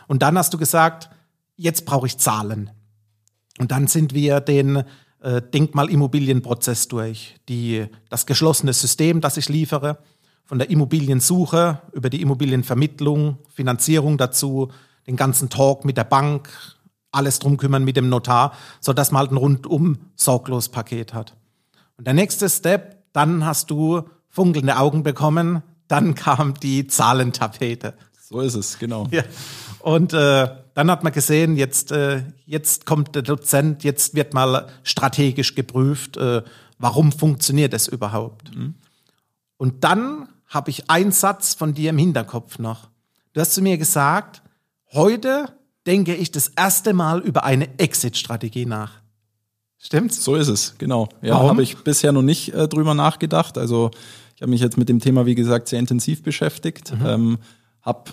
Und 0.06 0.22
dann 0.22 0.38
hast 0.38 0.54
du 0.54 0.58
gesagt, 0.58 1.10
jetzt 1.56 1.84
brauche 1.84 2.06
ich 2.06 2.18
Zahlen. 2.18 2.70
Und 3.58 3.70
dann 3.70 3.86
sind 3.86 4.14
wir 4.14 4.40
den 4.40 4.84
äh, 5.20 5.42
Denkmalimmobilienprozess 5.42 6.88
durch, 6.88 7.36
die, 7.48 7.86
das 8.10 8.26
geschlossene 8.26 8.72
System, 8.72 9.20
das 9.20 9.36
ich 9.36 9.48
liefere, 9.48 9.98
von 10.44 10.58
der 10.58 10.70
Immobiliensuche 10.70 11.80
über 11.92 12.10
die 12.10 12.20
Immobilienvermittlung, 12.20 13.38
Finanzierung 13.54 14.18
dazu, 14.18 14.70
den 15.06 15.16
ganzen 15.16 15.50
Talk 15.50 15.84
mit 15.84 15.96
der 15.96 16.04
Bank, 16.04 16.48
alles 17.14 17.38
drum 17.38 17.56
kümmern 17.56 17.84
mit 17.84 17.96
dem 17.96 18.08
Notar, 18.08 18.52
so 18.80 18.92
dass 18.92 19.10
man 19.10 19.20
halt 19.20 19.32
ein 19.32 19.36
rundum 19.36 19.98
sorglos 20.16 20.68
Paket 20.68 21.14
hat. 21.14 21.36
Und 21.96 22.06
der 22.06 22.14
nächste 22.14 22.48
Step, 22.48 23.04
dann 23.12 23.44
hast 23.44 23.70
du 23.70 24.02
funkelnde 24.28 24.76
Augen 24.76 25.02
bekommen, 25.02 25.62
dann 25.88 26.14
kam 26.14 26.54
die 26.54 26.86
Zahlentapete. 26.86 27.94
So 28.20 28.40
ist 28.40 28.54
es, 28.54 28.78
genau. 28.78 29.06
Ja. 29.10 29.22
Und 29.80 30.12
äh, 30.12 30.48
dann 30.74 30.90
hat 30.90 31.04
man 31.04 31.12
gesehen, 31.12 31.56
jetzt, 31.56 31.92
äh, 31.92 32.22
jetzt 32.46 32.86
kommt 32.86 33.14
der 33.14 33.22
Dozent, 33.22 33.84
jetzt 33.84 34.14
wird 34.14 34.34
mal 34.34 34.68
strategisch 34.82 35.54
geprüft, 35.54 36.16
äh, 36.16 36.42
warum 36.78 37.12
funktioniert 37.12 37.74
es 37.74 37.86
überhaupt. 37.86 38.56
Mhm. 38.56 38.74
Und 39.56 39.84
dann 39.84 40.28
habe 40.48 40.70
ich 40.70 40.90
einen 40.90 41.12
Satz 41.12 41.54
von 41.54 41.74
dir 41.74 41.90
im 41.90 41.98
Hinterkopf 41.98 42.58
noch. 42.58 42.88
Du 43.34 43.40
hast 43.40 43.54
zu 43.54 43.62
mir 43.62 43.78
gesagt, 43.78 44.42
heute 44.92 45.46
denke 45.86 46.14
ich 46.14 46.30
das 46.30 46.48
erste 46.48 46.92
Mal 46.92 47.20
über 47.20 47.44
eine 47.44 47.78
Exit-Strategie 47.78 48.66
nach. 48.66 48.92
Stimmt's? 49.78 50.24
So 50.24 50.34
ist 50.34 50.48
es, 50.48 50.76
genau. 50.78 51.08
Ja, 51.20 51.38
habe 51.40 51.62
ich 51.62 51.76
bisher 51.76 52.12
noch 52.12 52.22
nicht 52.22 52.54
äh, 52.54 52.68
drüber 52.68 52.94
nachgedacht. 52.94 53.58
Also 53.58 53.90
ich 54.34 54.42
habe 54.42 54.50
mich 54.50 54.62
jetzt 54.62 54.78
mit 54.78 54.88
dem 54.88 54.98
Thema, 54.98 55.26
wie 55.26 55.34
gesagt, 55.34 55.68
sehr 55.68 55.78
intensiv 55.78 56.22
beschäftigt. 56.22 56.92
Mhm. 56.98 57.06
Ähm, 57.06 57.38
habe, 57.82 58.12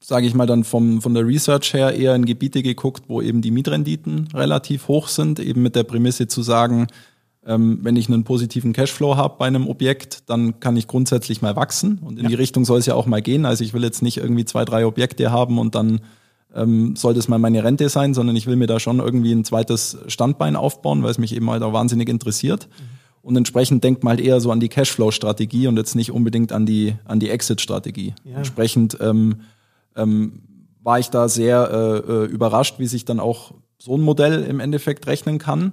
sage 0.00 0.26
ich 0.26 0.34
mal, 0.34 0.46
dann 0.46 0.64
vom, 0.64 1.02
von 1.02 1.12
der 1.12 1.26
Research 1.26 1.74
her 1.74 1.94
eher 1.94 2.14
in 2.14 2.24
Gebiete 2.24 2.62
geguckt, 2.62 3.04
wo 3.08 3.20
eben 3.20 3.42
die 3.42 3.50
Mietrenditen 3.50 4.28
relativ 4.32 4.88
hoch 4.88 5.08
sind, 5.08 5.40
eben 5.40 5.62
mit 5.62 5.76
der 5.76 5.84
Prämisse 5.84 6.26
zu 6.26 6.42
sagen, 6.42 6.86
ähm, 7.46 7.80
wenn 7.82 7.96
ich 7.96 8.08
einen 8.08 8.24
positiven 8.24 8.72
Cashflow 8.72 9.16
habe 9.16 9.36
bei 9.38 9.46
einem 9.46 9.68
Objekt, 9.68 10.30
dann 10.30 10.58
kann 10.60 10.76
ich 10.78 10.88
grundsätzlich 10.88 11.42
mal 11.42 11.54
wachsen. 11.54 11.98
Und 11.98 12.18
in 12.18 12.24
ja. 12.24 12.30
die 12.30 12.36
Richtung 12.36 12.64
soll 12.64 12.78
es 12.78 12.86
ja 12.86 12.94
auch 12.94 13.04
mal 13.04 13.20
gehen. 13.20 13.44
Also 13.44 13.62
ich 13.62 13.74
will 13.74 13.84
jetzt 13.84 14.00
nicht 14.00 14.16
irgendwie 14.16 14.46
zwei, 14.46 14.64
drei 14.64 14.86
Objekte 14.86 15.30
haben 15.30 15.58
und 15.58 15.74
dann 15.74 16.00
ähm, 16.54 16.96
soll 16.96 17.14
das 17.14 17.28
mal 17.28 17.38
meine 17.38 17.64
Rente 17.64 17.88
sein, 17.88 18.14
sondern 18.14 18.36
ich 18.36 18.46
will 18.46 18.56
mir 18.56 18.66
da 18.66 18.80
schon 18.80 19.00
irgendwie 19.00 19.32
ein 19.32 19.44
zweites 19.44 19.98
Standbein 20.06 20.56
aufbauen, 20.56 21.02
weil 21.02 21.10
es 21.10 21.18
mich 21.18 21.34
eben 21.34 21.50
halt 21.50 21.62
auch 21.62 21.72
wahnsinnig 21.72 22.08
interessiert. 22.08 22.68
Mhm. 22.68 22.94
Und 23.22 23.36
entsprechend 23.36 23.82
denkt 23.82 24.04
man 24.04 24.16
halt 24.16 24.20
eher 24.20 24.38
so 24.40 24.50
an 24.50 24.60
die 24.60 24.68
Cashflow-Strategie 24.68 25.66
und 25.66 25.78
jetzt 25.78 25.94
nicht 25.94 26.12
unbedingt 26.12 26.52
an 26.52 26.66
die, 26.66 26.94
an 27.06 27.20
die 27.20 27.30
Exit-Strategie. 27.30 28.14
Ja. 28.24 28.36
Entsprechend 28.36 28.98
ähm, 29.00 29.36
ähm, 29.96 30.42
war 30.82 30.98
ich 30.98 31.08
da 31.08 31.28
sehr 31.30 31.70
äh, 32.06 32.12
äh, 32.12 32.24
überrascht, 32.26 32.78
wie 32.78 32.86
sich 32.86 33.06
dann 33.06 33.20
auch 33.20 33.52
so 33.78 33.96
ein 33.96 34.02
Modell 34.02 34.42
im 34.44 34.60
Endeffekt 34.60 35.06
rechnen 35.06 35.38
kann. 35.38 35.72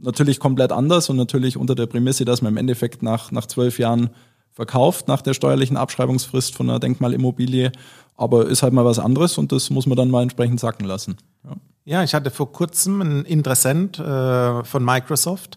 Natürlich 0.00 0.40
komplett 0.40 0.72
anders 0.72 1.08
und 1.08 1.16
natürlich 1.16 1.56
unter 1.56 1.76
der 1.76 1.86
Prämisse, 1.86 2.24
dass 2.24 2.42
man 2.42 2.54
im 2.54 2.56
Endeffekt 2.56 3.04
nach, 3.04 3.30
nach 3.30 3.46
zwölf 3.46 3.78
Jahren 3.78 4.10
verkauft, 4.52 5.08
nach 5.08 5.22
der 5.22 5.34
steuerlichen 5.34 5.76
Abschreibungsfrist 5.76 6.54
von 6.54 6.68
einer 6.68 6.80
Denkmalimmobilie 6.80 7.72
aber 8.16 8.46
ist 8.46 8.62
halt 8.62 8.72
mal 8.72 8.84
was 8.84 8.98
anderes 8.98 9.38
und 9.38 9.52
das 9.52 9.70
muss 9.70 9.86
man 9.86 9.96
dann 9.96 10.10
mal 10.10 10.22
entsprechend 10.22 10.60
sacken 10.60 10.86
lassen. 10.86 11.16
Ja. 11.44 11.56
Ja, 11.84 12.04
ich 12.04 12.14
hatte 12.14 12.30
vor 12.30 12.52
kurzem 12.52 13.00
einen 13.00 13.24
Interessent 13.24 13.98
äh, 13.98 14.62
von 14.62 14.84
Microsoft, 14.84 15.56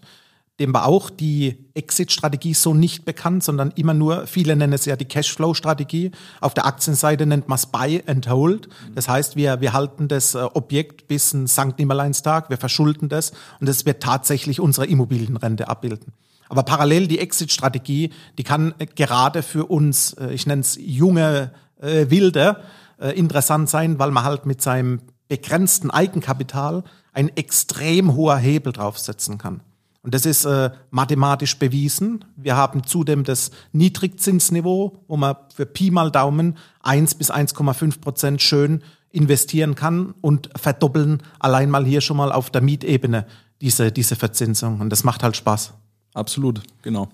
dem 0.58 0.74
war 0.74 0.86
auch 0.86 1.08
die 1.08 1.66
Exit-Strategie 1.74 2.54
so 2.54 2.74
nicht 2.74 3.04
bekannt, 3.04 3.44
sondern 3.44 3.70
immer 3.76 3.94
nur, 3.94 4.26
viele 4.26 4.56
nennen 4.56 4.72
es 4.72 4.86
ja 4.86 4.96
die 4.96 5.04
Cashflow-Strategie. 5.04 6.10
Auf 6.40 6.54
der 6.54 6.66
Aktienseite 6.66 7.26
nennt 7.26 7.46
man 7.46 7.56
es 7.56 7.66
Buy 7.66 8.02
and 8.06 8.28
Hold. 8.28 8.68
Das 8.94 9.06
heißt, 9.06 9.36
wir, 9.36 9.60
wir 9.60 9.74
halten 9.74 10.08
das 10.08 10.34
äh, 10.34 10.38
Objekt 10.54 11.06
bis 11.06 11.32
ein 11.32 11.46
St. 11.46 11.78
Nimmerleinstag, 11.78 12.50
wir 12.50 12.56
verschulden 12.56 13.08
das 13.08 13.32
und 13.60 13.68
es 13.68 13.86
wird 13.86 14.02
tatsächlich 14.02 14.58
unsere 14.58 14.86
Immobilienrente 14.86 15.68
abbilden. 15.68 16.12
Aber 16.48 16.62
parallel 16.62 17.08
die 17.08 17.18
Exit-Strategie, 17.18 18.10
die 18.38 18.44
kann 18.44 18.74
gerade 18.94 19.42
für 19.42 19.66
uns, 19.66 20.12
äh, 20.14 20.32
ich 20.32 20.46
nenne 20.46 20.60
es 20.62 20.78
junge 20.80 21.52
äh, 21.80 22.08
Wilde, 22.08 22.62
äh, 23.00 23.10
interessant 23.10 23.68
sein, 23.68 23.98
weil 23.98 24.10
man 24.10 24.24
halt 24.24 24.46
mit 24.46 24.62
seinem 24.62 25.00
begrenzten 25.28 25.90
Eigenkapital 25.90 26.84
ein 27.12 27.34
extrem 27.36 28.14
hoher 28.14 28.36
Hebel 28.36 28.72
draufsetzen 28.72 29.38
kann. 29.38 29.60
Und 30.02 30.14
das 30.14 30.24
ist 30.24 30.44
äh, 30.44 30.70
mathematisch 30.90 31.58
bewiesen. 31.58 32.24
Wir 32.36 32.56
haben 32.56 32.84
zudem 32.84 33.24
das 33.24 33.50
Niedrigzinsniveau, 33.72 35.02
wo 35.08 35.16
man 35.16 35.34
für 35.52 35.66
Pi 35.66 35.90
mal 35.90 36.12
Daumen 36.12 36.56
1 36.82 37.16
bis 37.16 37.32
1,5 37.32 38.00
Prozent 38.00 38.40
schön 38.40 38.84
investieren 39.10 39.74
kann 39.74 40.14
und 40.20 40.50
verdoppeln 40.54 41.22
allein 41.40 41.70
mal 41.70 41.84
hier 41.84 42.00
schon 42.02 42.18
mal 42.18 42.30
auf 42.30 42.50
der 42.50 42.60
Mietebene 42.60 43.26
diese, 43.60 43.90
diese 43.90 44.14
Verzinsung. 44.14 44.80
Und 44.80 44.90
das 44.90 45.02
macht 45.02 45.24
halt 45.24 45.36
Spaß. 45.36 45.72
Absolut, 46.16 46.62
genau. 46.80 47.08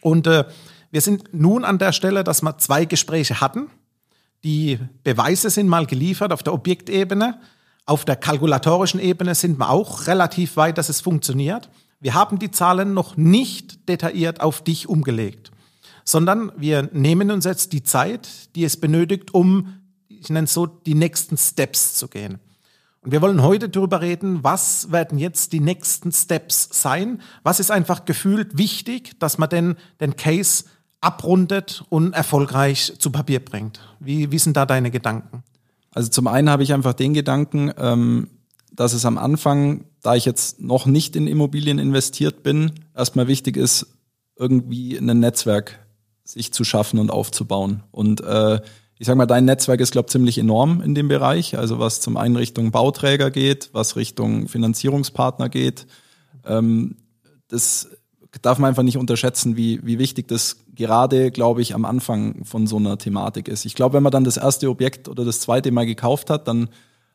Und 0.00 0.26
äh, 0.26 0.44
wir 0.90 1.02
sind 1.02 1.34
nun 1.34 1.64
an 1.64 1.78
der 1.78 1.92
Stelle, 1.92 2.24
dass 2.24 2.40
wir 2.40 2.56
zwei 2.56 2.86
Gespräche 2.86 3.42
hatten. 3.42 3.66
Die 4.42 4.78
Beweise 5.04 5.50
sind 5.50 5.68
mal 5.68 5.84
geliefert 5.84 6.32
auf 6.32 6.42
der 6.42 6.54
Objektebene. 6.54 7.40
Auf 7.84 8.06
der 8.06 8.16
kalkulatorischen 8.16 9.00
Ebene 9.00 9.34
sind 9.34 9.58
wir 9.58 9.68
auch 9.68 10.06
relativ 10.06 10.56
weit, 10.56 10.78
dass 10.78 10.88
es 10.88 11.02
funktioniert. 11.02 11.68
Wir 12.00 12.14
haben 12.14 12.38
die 12.38 12.50
Zahlen 12.50 12.94
noch 12.94 13.18
nicht 13.18 13.86
detailliert 13.86 14.40
auf 14.40 14.62
dich 14.64 14.88
umgelegt, 14.88 15.50
sondern 16.04 16.50
wir 16.56 16.88
nehmen 16.92 17.30
uns 17.30 17.44
jetzt 17.44 17.74
die 17.74 17.82
Zeit, 17.82 18.54
die 18.54 18.64
es 18.64 18.78
benötigt, 18.78 19.34
um, 19.34 19.74
ich 20.08 20.30
nenne 20.30 20.44
es 20.44 20.54
so, 20.54 20.64
die 20.66 20.94
nächsten 20.94 21.36
Steps 21.36 21.96
zu 21.96 22.08
gehen. 22.08 22.38
Und 23.02 23.12
wir 23.12 23.22
wollen 23.22 23.42
heute 23.42 23.68
darüber 23.68 24.00
reden, 24.00 24.42
was 24.42 24.90
werden 24.90 25.18
jetzt 25.18 25.52
die 25.52 25.60
nächsten 25.60 26.10
Steps 26.12 26.68
sein? 26.72 27.20
Was 27.42 27.60
ist 27.60 27.70
einfach 27.70 28.04
gefühlt 28.04 28.58
wichtig, 28.58 29.18
dass 29.20 29.38
man 29.38 29.48
denn 29.48 29.76
den 30.00 30.16
Case 30.16 30.64
abrundet 31.00 31.84
und 31.90 32.12
erfolgreich 32.12 32.94
zu 32.98 33.10
Papier 33.10 33.44
bringt? 33.44 33.80
Wie, 34.00 34.32
wie 34.32 34.38
sind 34.38 34.56
da 34.56 34.66
deine 34.66 34.90
Gedanken? 34.90 35.44
Also 35.92 36.08
zum 36.08 36.26
einen 36.26 36.50
habe 36.50 36.62
ich 36.62 36.72
einfach 36.72 36.94
den 36.94 37.14
Gedanken, 37.14 37.72
ähm, 37.78 38.28
dass 38.72 38.92
es 38.92 39.04
am 39.04 39.18
Anfang, 39.18 39.84
da 40.02 40.14
ich 40.14 40.24
jetzt 40.24 40.60
noch 40.60 40.86
nicht 40.86 41.16
in 41.16 41.26
Immobilien 41.26 41.78
investiert 41.78 42.42
bin, 42.42 42.72
erstmal 42.94 43.28
wichtig 43.28 43.56
ist, 43.56 43.86
irgendwie 44.36 44.96
ein 44.96 45.18
Netzwerk 45.18 45.84
sich 46.24 46.52
zu 46.52 46.62
schaffen 46.62 46.98
und 46.98 47.10
aufzubauen. 47.10 47.82
Und 47.90 48.20
äh, 48.20 48.60
ich 48.98 49.06
sage 49.06 49.16
mal, 49.16 49.26
dein 49.26 49.44
Netzwerk 49.44 49.80
ist, 49.80 49.92
glaube 49.92 50.06
ich, 50.06 50.12
ziemlich 50.12 50.38
enorm 50.38 50.80
in 50.82 50.94
dem 50.94 51.08
Bereich. 51.08 51.56
Also 51.56 51.78
was 51.78 52.00
zum 52.00 52.16
einen 52.16 52.36
Richtung 52.36 52.72
Bauträger 52.72 53.30
geht, 53.30 53.70
was 53.72 53.96
Richtung 53.96 54.48
Finanzierungspartner 54.48 55.48
geht. 55.48 55.86
Ähm, 56.44 56.96
das 57.48 57.88
darf 58.42 58.58
man 58.58 58.70
einfach 58.70 58.82
nicht 58.82 58.98
unterschätzen, 58.98 59.56
wie, 59.56 59.80
wie 59.84 59.98
wichtig 59.98 60.28
das 60.28 60.56
gerade, 60.74 61.30
glaube 61.30 61.62
ich, 61.62 61.74
am 61.74 61.84
Anfang 61.84 62.44
von 62.44 62.66
so 62.66 62.76
einer 62.76 62.98
Thematik 62.98 63.48
ist. 63.48 63.64
Ich 63.64 63.74
glaube, 63.74 63.94
wenn 63.94 64.02
man 64.02 64.12
dann 64.12 64.24
das 64.24 64.36
erste 64.36 64.68
Objekt 64.68 65.08
oder 65.08 65.24
das 65.24 65.40
zweite 65.40 65.70
Mal 65.70 65.86
gekauft 65.86 66.28
hat, 66.28 66.48
dann 66.48 66.68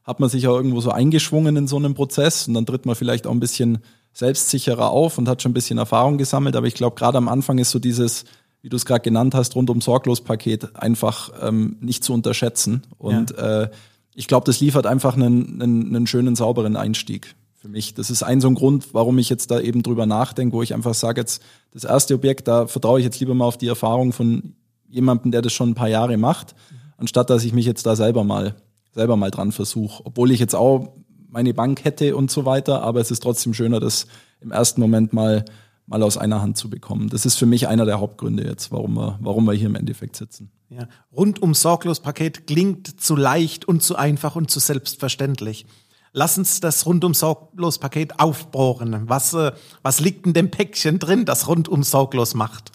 hat 0.03 0.19
man 0.19 0.29
sich 0.29 0.43
ja 0.43 0.49
irgendwo 0.49 0.81
so 0.81 0.91
eingeschwungen 0.91 1.55
in 1.55 1.67
so 1.67 1.77
einem 1.77 1.93
Prozess 1.93 2.47
und 2.47 2.55
dann 2.55 2.65
tritt 2.65 2.85
man 2.85 2.95
vielleicht 2.95 3.27
auch 3.27 3.31
ein 3.31 3.39
bisschen 3.39 3.79
selbstsicherer 4.13 4.89
auf 4.89 5.17
und 5.17 5.27
hat 5.27 5.41
schon 5.41 5.51
ein 5.51 5.55
bisschen 5.55 5.77
Erfahrung 5.77 6.17
gesammelt. 6.17 6.55
Aber 6.55 6.67
ich 6.67 6.73
glaube, 6.73 6.95
gerade 6.95 7.17
am 7.17 7.29
Anfang 7.29 7.57
ist 7.57 7.71
so 7.71 7.79
dieses, 7.79 8.25
wie 8.63 8.70
du 8.70 8.77
es 8.77 8.86
gerade 8.86 9.01
genannt 9.01 9.36
hast, 9.36 9.55
rundum 9.55 9.82
sorglos 9.82 10.22
Paket 10.22 10.75
einfach 10.75 11.32
ähm, 11.41 11.77
nicht 11.82 12.03
zu 12.03 12.13
unterschätzen. 12.13 12.82
Und 12.98 13.32
ja. 13.32 13.63
äh, 13.63 13.70
ich 14.15 14.27
glaube, 14.27 14.46
das 14.46 14.60
liefert 14.60 14.88
einfach 14.88 15.15
einen, 15.15 15.62
einen, 15.62 15.96
einen 15.96 16.08
schönen, 16.08 16.36
sauberen 16.36 16.75
Einstieg 16.75 17.36
für 17.53 17.67
mich. 17.67 17.93
Das 17.93 18.10
ist 18.10 18.24
ein 18.24 18.41
so 18.41 18.48
ein 18.48 18.55
Grund, 18.55 18.93
warum 18.93 19.20
ich 19.20 19.29
jetzt 19.29 19.51
da 19.51 19.60
eben 19.60 19.84
drüber 19.84 20.05
nachdenke, 20.05 20.55
wo 20.55 20.63
ich 20.63 20.74
einfach 20.74 20.96
sage, 20.96 21.22
jetzt 21.22 21.43
das 21.72 21.84
erste 21.84 22.15
Objekt, 22.15 22.48
da 22.48 22.65
vertraue 22.65 23.00
ich 23.00 23.05
jetzt 23.05 23.20
lieber 23.20 23.36
mal 23.36 23.46
auf 23.46 23.58
die 23.58 23.67
Erfahrung 23.67 24.13
von 24.13 24.55
jemandem, 24.88 25.32
der 25.32 25.41
das 25.41 25.53
schon 25.53 25.72
ein 25.72 25.75
paar 25.75 25.89
Jahre 25.89 26.17
macht, 26.17 26.55
anstatt 26.98 27.29
dass 27.29 27.43
ich 27.43 27.53
mich 27.53 27.65
jetzt 27.65 27.86
da 27.86 27.96
selber 27.96 28.24
mal 28.24 28.55
selber 28.93 29.17
mal 29.17 29.32
dran 29.32 29.51
versuche. 29.51 30.05
Obwohl 30.05 30.32
ich 30.32 30.39
jetzt 30.39 30.55
auch 30.55 30.93
meine 31.29 31.53
Bank 31.53 31.84
hätte 31.84 32.15
und 32.15 32.32
so 32.32 32.46
weiter, 32.46 32.84
aber 32.84 33.01
es 33.01 33.12
ist 33.12 33.24
trotzdem 33.24 33.53
schöner, 33.53 33.79
das 33.79 34.08
im 34.39 34.51
ersten 34.51 34.82
Moment 34.82 35.13
mal, 35.13 35.46
mal 35.85 36.01
aus 36.03 36.17
einer 36.17 36.41
Hand 36.41 36.57
zu 36.57 36.69
bekommen. 36.69 37.09
Das 37.09 37.25
ist 37.25 37.35
für 37.35 37.45
mich 37.45 37.67
einer 37.67 37.85
der 37.85 37.99
Hauptgründe 37.99 38.43
jetzt, 38.43 38.71
warum 38.71 38.95
wir, 38.95 39.19
warum 39.21 39.45
wir 39.45 39.53
hier 39.53 39.67
im 39.67 39.75
Endeffekt 39.75 40.15
sitzen. 40.15 40.51
Ja. 40.69 40.87
Rundum 41.11 41.53
sorglos 41.53 41.99
Paket 41.99 42.47
klingt 42.47 42.99
zu 42.99 43.15
leicht 43.15 43.65
und 43.65 43.83
zu 43.83 43.95
einfach 43.95 44.35
und 44.35 44.49
zu 44.49 44.59
selbstverständlich. 44.59 45.65
Lass 46.13 46.37
uns 46.37 46.59
das 46.59 46.85
rundum 46.85 47.13
sorglos 47.13 47.79
Paket 47.79 48.19
aufbohren. 48.19 49.03
Was, 49.07 49.33
äh, 49.33 49.51
was 49.81 49.99
liegt 49.99 50.25
in 50.27 50.33
dem 50.33 50.51
Päckchen 50.51 50.99
drin, 50.99 51.25
das 51.25 51.47
rundum 51.47 51.83
sorglos 51.83 52.35
macht? 52.35 52.71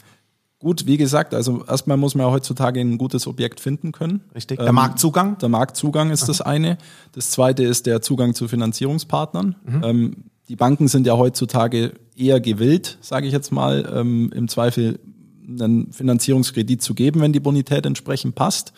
Gut, 0.60 0.86
wie 0.86 0.96
gesagt, 0.96 1.34
also 1.34 1.64
erstmal 1.66 1.96
muss 1.96 2.16
man 2.16 2.26
ja 2.26 2.32
heutzutage 2.32 2.80
ein 2.80 2.98
gutes 2.98 3.28
Objekt 3.28 3.60
finden 3.60 3.92
können. 3.92 4.22
Richtig. 4.34 4.58
Der 4.58 4.68
ähm, 4.68 4.74
Marktzugang? 4.74 5.38
Der 5.38 5.48
Marktzugang 5.48 6.10
ist 6.10 6.22
Aha. 6.22 6.26
das 6.26 6.40
eine. 6.40 6.78
Das 7.12 7.30
zweite 7.30 7.62
ist 7.62 7.86
der 7.86 8.02
Zugang 8.02 8.34
zu 8.34 8.48
Finanzierungspartnern. 8.48 9.54
Mhm. 9.64 9.84
Ähm, 9.84 10.16
die 10.48 10.56
Banken 10.56 10.88
sind 10.88 11.06
ja 11.06 11.16
heutzutage 11.16 11.92
eher 12.16 12.40
gewillt, 12.40 12.98
sage 13.00 13.26
ich 13.26 13.32
jetzt 13.32 13.52
mal, 13.52 13.90
ähm, 13.94 14.32
im 14.34 14.48
Zweifel 14.48 14.98
einen 15.46 15.92
Finanzierungskredit 15.92 16.82
zu 16.82 16.94
geben, 16.94 17.20
wenn 17.20 17.32
die 17.32 17.40
Bonität 17.40 17.86
entsprechend 17.86 18.34
passt. 18.34 18.72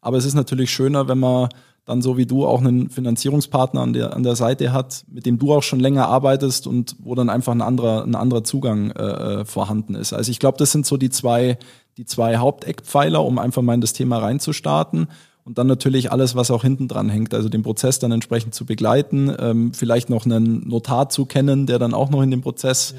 Aber 0.00 0.16
es 0.16 0.24
ist 0.24 0.34
natürlich 0.34 0.70
schöner, 0.70 1.08
wenn 1.08 1.18
man 1.18 1.48
dann 1.86 2.02
so 2.02 2.16
wie 2.16 2.26
du 2.26 2.46
auch 2.46 2.60
einen 2.60 2.88
Finanzierungspartner 2.88 3.80
an 3.80 3.92
der, 3.92 4.14
an 4.14 4.22
der 4.22 4.36
Seite 4.36 4.72
hat, 4.72 5.04
mit 5.08 5.26
dem 5.26 5.38
du 5.38 5.52
auch 5.52 5.62
schon 5.62 5.80
länger 5.80 6.08
arbeitest 6.08 6.66
und 6.66 6.96
wo 7.00 7.14
dann 7.14 7.30
einfach 7.30 7.52
ein 7.52 7.62
anderer, 7.62 8.04
ein 8.04 8.14
anderer 8.14 8.44
Zugang 8.44 8.90
äh, 8.92 9.02
äh 9.02 9.44
vorhanden 9.44 9.94
ist. 9.94 10.12
Also 10.12 10.30
ich 10.30 10.38
glaube, 10.38 10.58
das 10.58 10.72
sind 10.72 10.86
so 10.86 10.96
die 10.96 11.10
zwei, 11.10 11.58
die 11.96 12.04
zwei 12.04 12.36
Haupteckpfeiler, 12.36 13.24
um 13.24 13.38
einfach 13.38 13.62
mal 13.62 13.74
in 13.74 13.80
das 13.80 13.92
Thema 13.92 14.18
reinzustarten. 14.18 15.08
Und 15.50 15.58
dann 15.58 15.66
natürlich 15.66 16.12
alles, 16.12 16.36
was 16.36 16.52
auch 16.52 16.62
hinten 16.62 16.86
dran 16.86 17.08
hängt, 17.08 17.34
also 17.34 17.48
den 17.48 17.64
Prozess 17.64 17.98
dann 17.98 18.12
entsprechend 18.12 18.54
zu 18.54 18.64
begleiten, 18.64 19.34
ähm, 19.36 19.74
vielleicht 19.74 20.08
noch 20.08 20.24
einen 20.24 20.68
Notar 20.68 21.08
zu 21.08 21.26
kennen, 21.26 21.66
der 21.66 21.80
dann 21.80 21.92
auch 21.92 22.08
noch 22.08 22.22
in 22.22 22.30
dem 22.30 22.40
Prozess 22.40 22.94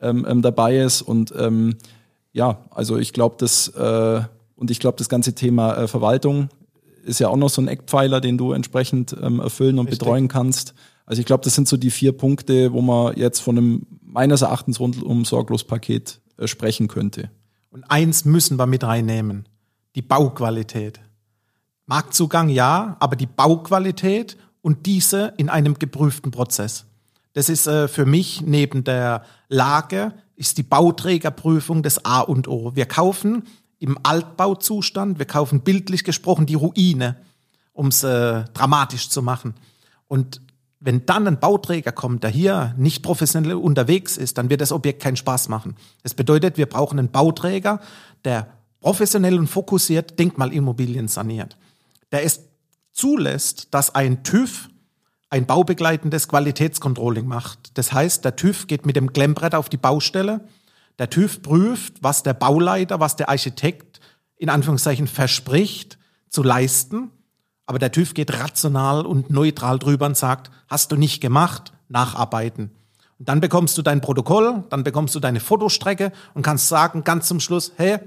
ähm, 0.00 0.26
ähm, 0.28 0.42
dabei 0.42 0.78
ist. 0.78 1.02
Und 1.02 1.32
ähm, 1.38 1.76
ja, 2.32 2.64
also 2.70 2.98
ich 2.98 3.12
glaube, 3.12 3.36
das 3.38 3.68
äh, 3.68 4.20
und 4.56 4.72
ich 4.72 4.80
glaube, 4.80 4.98
das 4.98 5.08
ganze 5.08 5.36
Thema 5.36 5.76
äh, 5.76 5.86
Verwaltung 5.86 6.48
ist 7.04 7.20
ja 7.20 7.28
auch 7.28 7.36
noch 7.36 7.50
so 7.50 7.62
ein 7.62 7.68
Eckpfeiler, 7.68 8.20
den 8.20 8.36
du 8.36 8.50
entsprechend 8.50 9.16
ähm, 9.22 9.38
erfüllen 9.38 9.78
und 9.78 9.86
Richtig. 9.86 10.00
betreuen 10.00 10.26
kannst. 10.26 10.74
Also 11.06 11.20
ich 11.20 11.26
glaube, 11.26 11.44
das 11.44 11.54
sind 11.54 11.68
so 11.68 11.76
die 11.76 11.92
vier 11.92 12.10
Punkte, 12.10 12.72
wo 12.72 12.82
man 12.82 13.16
jetzt 13.16 13.38
von 13.38 13.56
einem 13.56 13.86
meines 14.02 14.42
Erachtens 14.42 14.80
rundum 14.80 15.24
sorglos 15.24 15.62
Paket 15.62 16.20
äh, 16.36 16.48
sprechen 16.48 16.88
könnte. 16.88 17.30
Und 17.70 17.84
eins 17.84 18.24
müssen 18.24 18.58
wir 18.58 18.66
mit 18.66 18.82
reinnehmen. 18.82 19.48
Die 19.94 20.02
Bauqualität. 20.02 20.98
Marktzugang 21.92 22.48
ja, 22.48 22.96
aber 23.00 23.16
die 23.16 23.26
Bauqualität 23.26 24.38
und 24.62 24.86
diese 24.86 25.34
in 25.36 25.50
einem 25.50 25.78
geprüften 25.78 26.30
Prozess. 26.30 26.86
Das 27.34 27.50
ist 27.50 27.66
äh, 27.66 27.86
für 27.86 28.06
mich 28.06 28.40
neben 28.40 28.82
der 28.82 29.26
Lage, 29.48 30.14
ist 30.34 30.56
die 30.56 30.62
Bauträgerprüfung 30.62 31.82
das 31.82 32.02
A 32.06 32.20
und 32.20 32.48
O. 32.48 32.74
Wir 32.74 32.86
kaufen 32.86 33.42
im 33.78 33.98
Altbauzustand. 34.04 35.18
Wir 35.18 35.26
kaufen 35.26 35.60
bildlich 35.60 36.02
gesprochen 36.02 36.46
die 36.46 36.54
Ruine, 36.54 37.16
um 37.74 37.88
es 37.88 38.02
äh, 38.04 38.44
dramatisch 38.54 39.10
zu 39.10 39.20
machen. 39.20 39.52
Und 40.08 40.40
wenn 40.80 41.04
dann 41.04 41.26
ein 41.26 41.40
Bauträger 41.40 41.92
kommt, 41.92 42.22
der 42.22 42.30
hier 42.30 42.74
nicht 42.78 43.02
professionell 43.02 43.52
unterwegs 43.52 44.16
ist, 44.16 44.38
dann 44.38 44.48
wird 44.48 44.62
das 44.62 44.72
Objekt 44.72 45.02
keinen 45.02 45.16
Spaß 45.16 45.50
machen. 45.50 45.76
Das 46.02 46.14
bedeutet, 46.14 46.56
wir 46.56 46.64
brauchen 46.64 46.98
einen 46.98 47.10
Bauträger, 47.10 47.80
der 48.24 48.46
professionell 48.80 49.38
und 49.38 49.48
fokussiert 49.48 50.18
Denkmalimmobilien 50.18 51.06
saniert. 51.08 51.58
Der 52.12 52.24
es 52.24 52.48
zulässt, 52.92 53.68
dass 53.72 53.94
ein 53.94 54.22
TÜV 54.22 54.68
ein 55.30 55.46
baubegleitendes 55.46 56.28
Qualitätscontrolling 56.28 57.26
macht. 57.26 57.78
Das 57.78 57.92
heißt, 57.92 58.22
der 58.24 58.36
TÜV 58.36 58.66
geht 58.66 58.84
mit 58.84 58.96
dem 58.96 59.14
Klemmbrett 59.14 59.54
auf 59.54 59.70
die 59.70 59.78
Baustelle, 59.78 60.46
der 60.98 61.08
TÜV 61.08 61.40
prüft, 61.40 62.02
was 62.02 62.22
der 62.22 62.34
Bauleiter, 62.34 63.00
was 63.00 63.16
der 63.16 63.30
Architekt 63.30 64.00
in 64.36 64.50
Anführungszeichen 64.50 65.06
verspricht 65.06 65.98
zu 66.28 66.42
leisten. 66.42 67.10
Aber 67.64 67.78
der 67.78 67.92
TÜV 67.92 68.12
geht 68.12 68.34
rational 68.34 69.06
und 69.06 69.30
neutral 69.30 69.78
drüber 69.78 70.04
und 70.04 70.18
sagt, 70.18 70.50
hast 70.68 70.92
du 70.92 70.96
nicht 70.96 71.22
gemacht, 71.22 71.72
nacharbeiten. 71.88 72.70
Und 73.18 73.28
dann 73.28 73.40
bekommst 73.40 73.78
du 73.78 73.82
dein 73.82 74.00
Protokoll, 74.00 74.64
dann 74.68 74.84
bekommst 74.84 75.14
du 75.14 75.20
deine 75.20 75.40
Fotostrecke 75.40 76.12
und 76.34 76.42
kannst 76.42 76.68
sagen 76.68 77.04
ganz 77.04 77.28
zum 77.28 77.40
Schluss, 77.40 77.72
hey, 77.76 78.00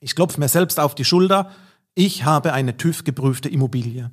ich 0.00 0.16
klopfe 0.16 0.40
mir 0.40 0.48
selbst 0.48 0.80
auf 0.80 0.94
die 0.94 1.04
Schulter, 1.04 1.50
ich 1.94 2.24
habe 2.24 2.52
eine 2.52 2.76
TÜV 2.76 3.04
geprüfte 3.04 3.48
Immobilie. 3.48 4.10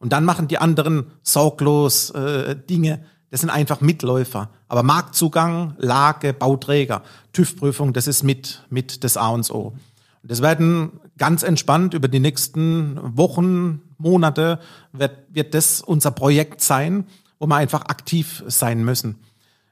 Und 0.00 0.12
dann 0.12 0.24
machen 0.24 0.48
die 0.48 0.58
anderen 0.58 1.06
sorglos 1.22 2.10
äh, 2.10 2.56
Dinge. 2.56 3.04
Das 3.30 3.40
sind 3.40 3.50
einfach 3.50 3.80
Mitläufer. 3.80 4.50
Aber 4.68 4.82
Marktzugang, 4.82 5.74
Lage, 5.78 6.32
Bauträger, 6.32 7.02
TÜV-Prüfung, 7.32 7.92
das 7.92 8.06
ist 8.06 8.22
mit, 8.22 8.64
mit 8.70 9.04
das 9.04 9.16
A 9.16 9.28
und 9.28 9.50
O. 9.50 9.74
Und 10.22 10.30
das 10.30 10.42
werden 10.42 11.00
ganz 11.18 11.42
entspannt 11.42 11.94
über 11.94 12.08
die 12.08 12.20
nächsten 12.20 12.98
Wochen, 13.16 13.82
Monate, 13.98 14.58
wird, 14.92 15.18
wird 15.28 15.54
das 15.54 15.80
unser 15.80 16.10
Projekt 16.10 16.62
sein, 16.62 17.06
wo 17.38 17.46
wir 17.46 17.56
einfach 17.56 17.82
aktiv 17.82 18.42
sein 18.46 18.84
müssen. 18.84 19.16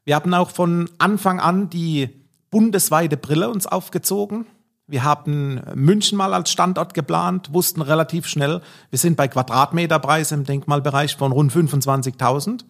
Wir 0.05 0.15
haben 0.15 0.33
auch 0.35 0.51
von 0.51 0.89
Anfang 0.99 1.41
an 1.41 1.69
die 1.71 2.09
bundesweite 2.51 3.17
Brille 3.17 3.51
uns 3.51 3.67
aufgezogen. 3.67 4.47
Wir 4.91 5.05
haben 5.05 5.61
München 5.75 6.17
mal 6.17 6.33
als 6.33 6.51
Standort 6.51 6.95
geplant, 6.95 7.53
wussten 7.53 7.83
relativ 7.83 8.27
schnell, 8.27 8.63
wir 8.89 8.99
sind 8.99 9.19
bei 9.19 9.29
Quadratmeterpreisen 9.29 10.41
im 10.41 10.47
Denkmalbereich 10.47 11.17
von 11.17 11.31
rund 11.31 11.53
25.000. 11.53 12.65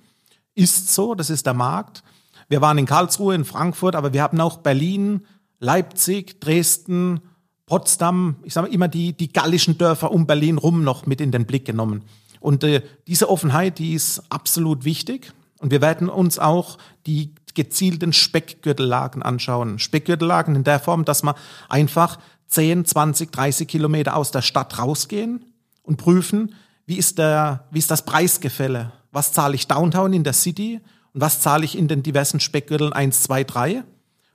Ist 0.56 0.92
so, 0.92 1.14
das 1.14 1.30
ist 1.30 1.46
der 1.46 1.54
Markt. 1.54 2.02
Wir 2.48 2.60
waren 2.60 2.76
in 2.76 2.86
Karlsruhe, 2.86 3.36
in 3.36 3.44
Frankfurt, 3.44 3.94
aber 3.94 4.12
wir 4.12 4.22
haben 4.22 4.40
auch 4.40 4.58
Berlin, 4.58 5.26
Leipzig, 5.60 6.40
Dresden, 6.40 7.20
Potsdam, 7.66 8.36
ich 8.42 8.54
sage 8.54 8.68
immer 8.68 8.88
die, 8.88 9.12
die 9.12 9.32
gallischen 9.32 9.78
Dörfer 9.78 10.10
um 10.10 10.26
Berlin 10.26 10.58
rum 10.58 10.82
noch 10.82 11.06
mit 11.06 11.20
in 11.20 11.30
den 11.30 11.46
Blick 11.46 11.66
genommen. 11.66 12.02
Und 12.40 12.64
äh, 12.64 12.82
diese 13.06 13.28
Offenheit, 13.28 13.78
die 13.78 13.94
ist 13.94 14.22
absolut 14.30 14.84
wichtig. 14.84 15.32
Und 15.58 15.70
wir 15.70 15.80
werden 15.80 16.08
uns 16.08 16.38
auch 16.38 16.78
die 17.06 17.34
gezielten 17.54 18.12
Speckgürtellagen 18.12 19.22
anschauen. 19.22 19.78
Speckgürtellagen 19.78 20.54
in 20.54 20.64
der 20.64 20.78
Form, 20.78 21.04
dass 21.04 21.22
wir 21.22 21.34
einfach 21.68 22.18
10, 22.46 22.84
20, 22.84 23.32
30 23.32 23.68
Kilometer 23.68 24.16
aus 24.16 24.30
der 24.30 24.42
Stadt 24.42 24.78
rausgehen 24.78 25.44
und 25.82 25.96
prüfen, 25.96 26.54
wie 26.86 26.96
ist, 26.96 27.18
der, 27.18 27.66
wie 27.70 27.78
ist 27.78 27.90
das 27.90 28.04
Preisgefälle? 28.04 28.92
Was 29.12 29.32
zahle 29.32 29.54
ich 29.54 29.66
Downtown 29.66 30.12
in 30.12 30.24
der 30.24 30.32
City 30.32 30.80
und 31.12 31.20
was 31.20 31.40
zahle 31.40 31.64
ich 31.64 31.76
in 31.76 31.88
den 31.88 32.02
diversen 32.02 32.40
Speckgürteln 32.40 32.92
1, 32.92 33.24
2, 33.24 33.44
3? 33.44 33.84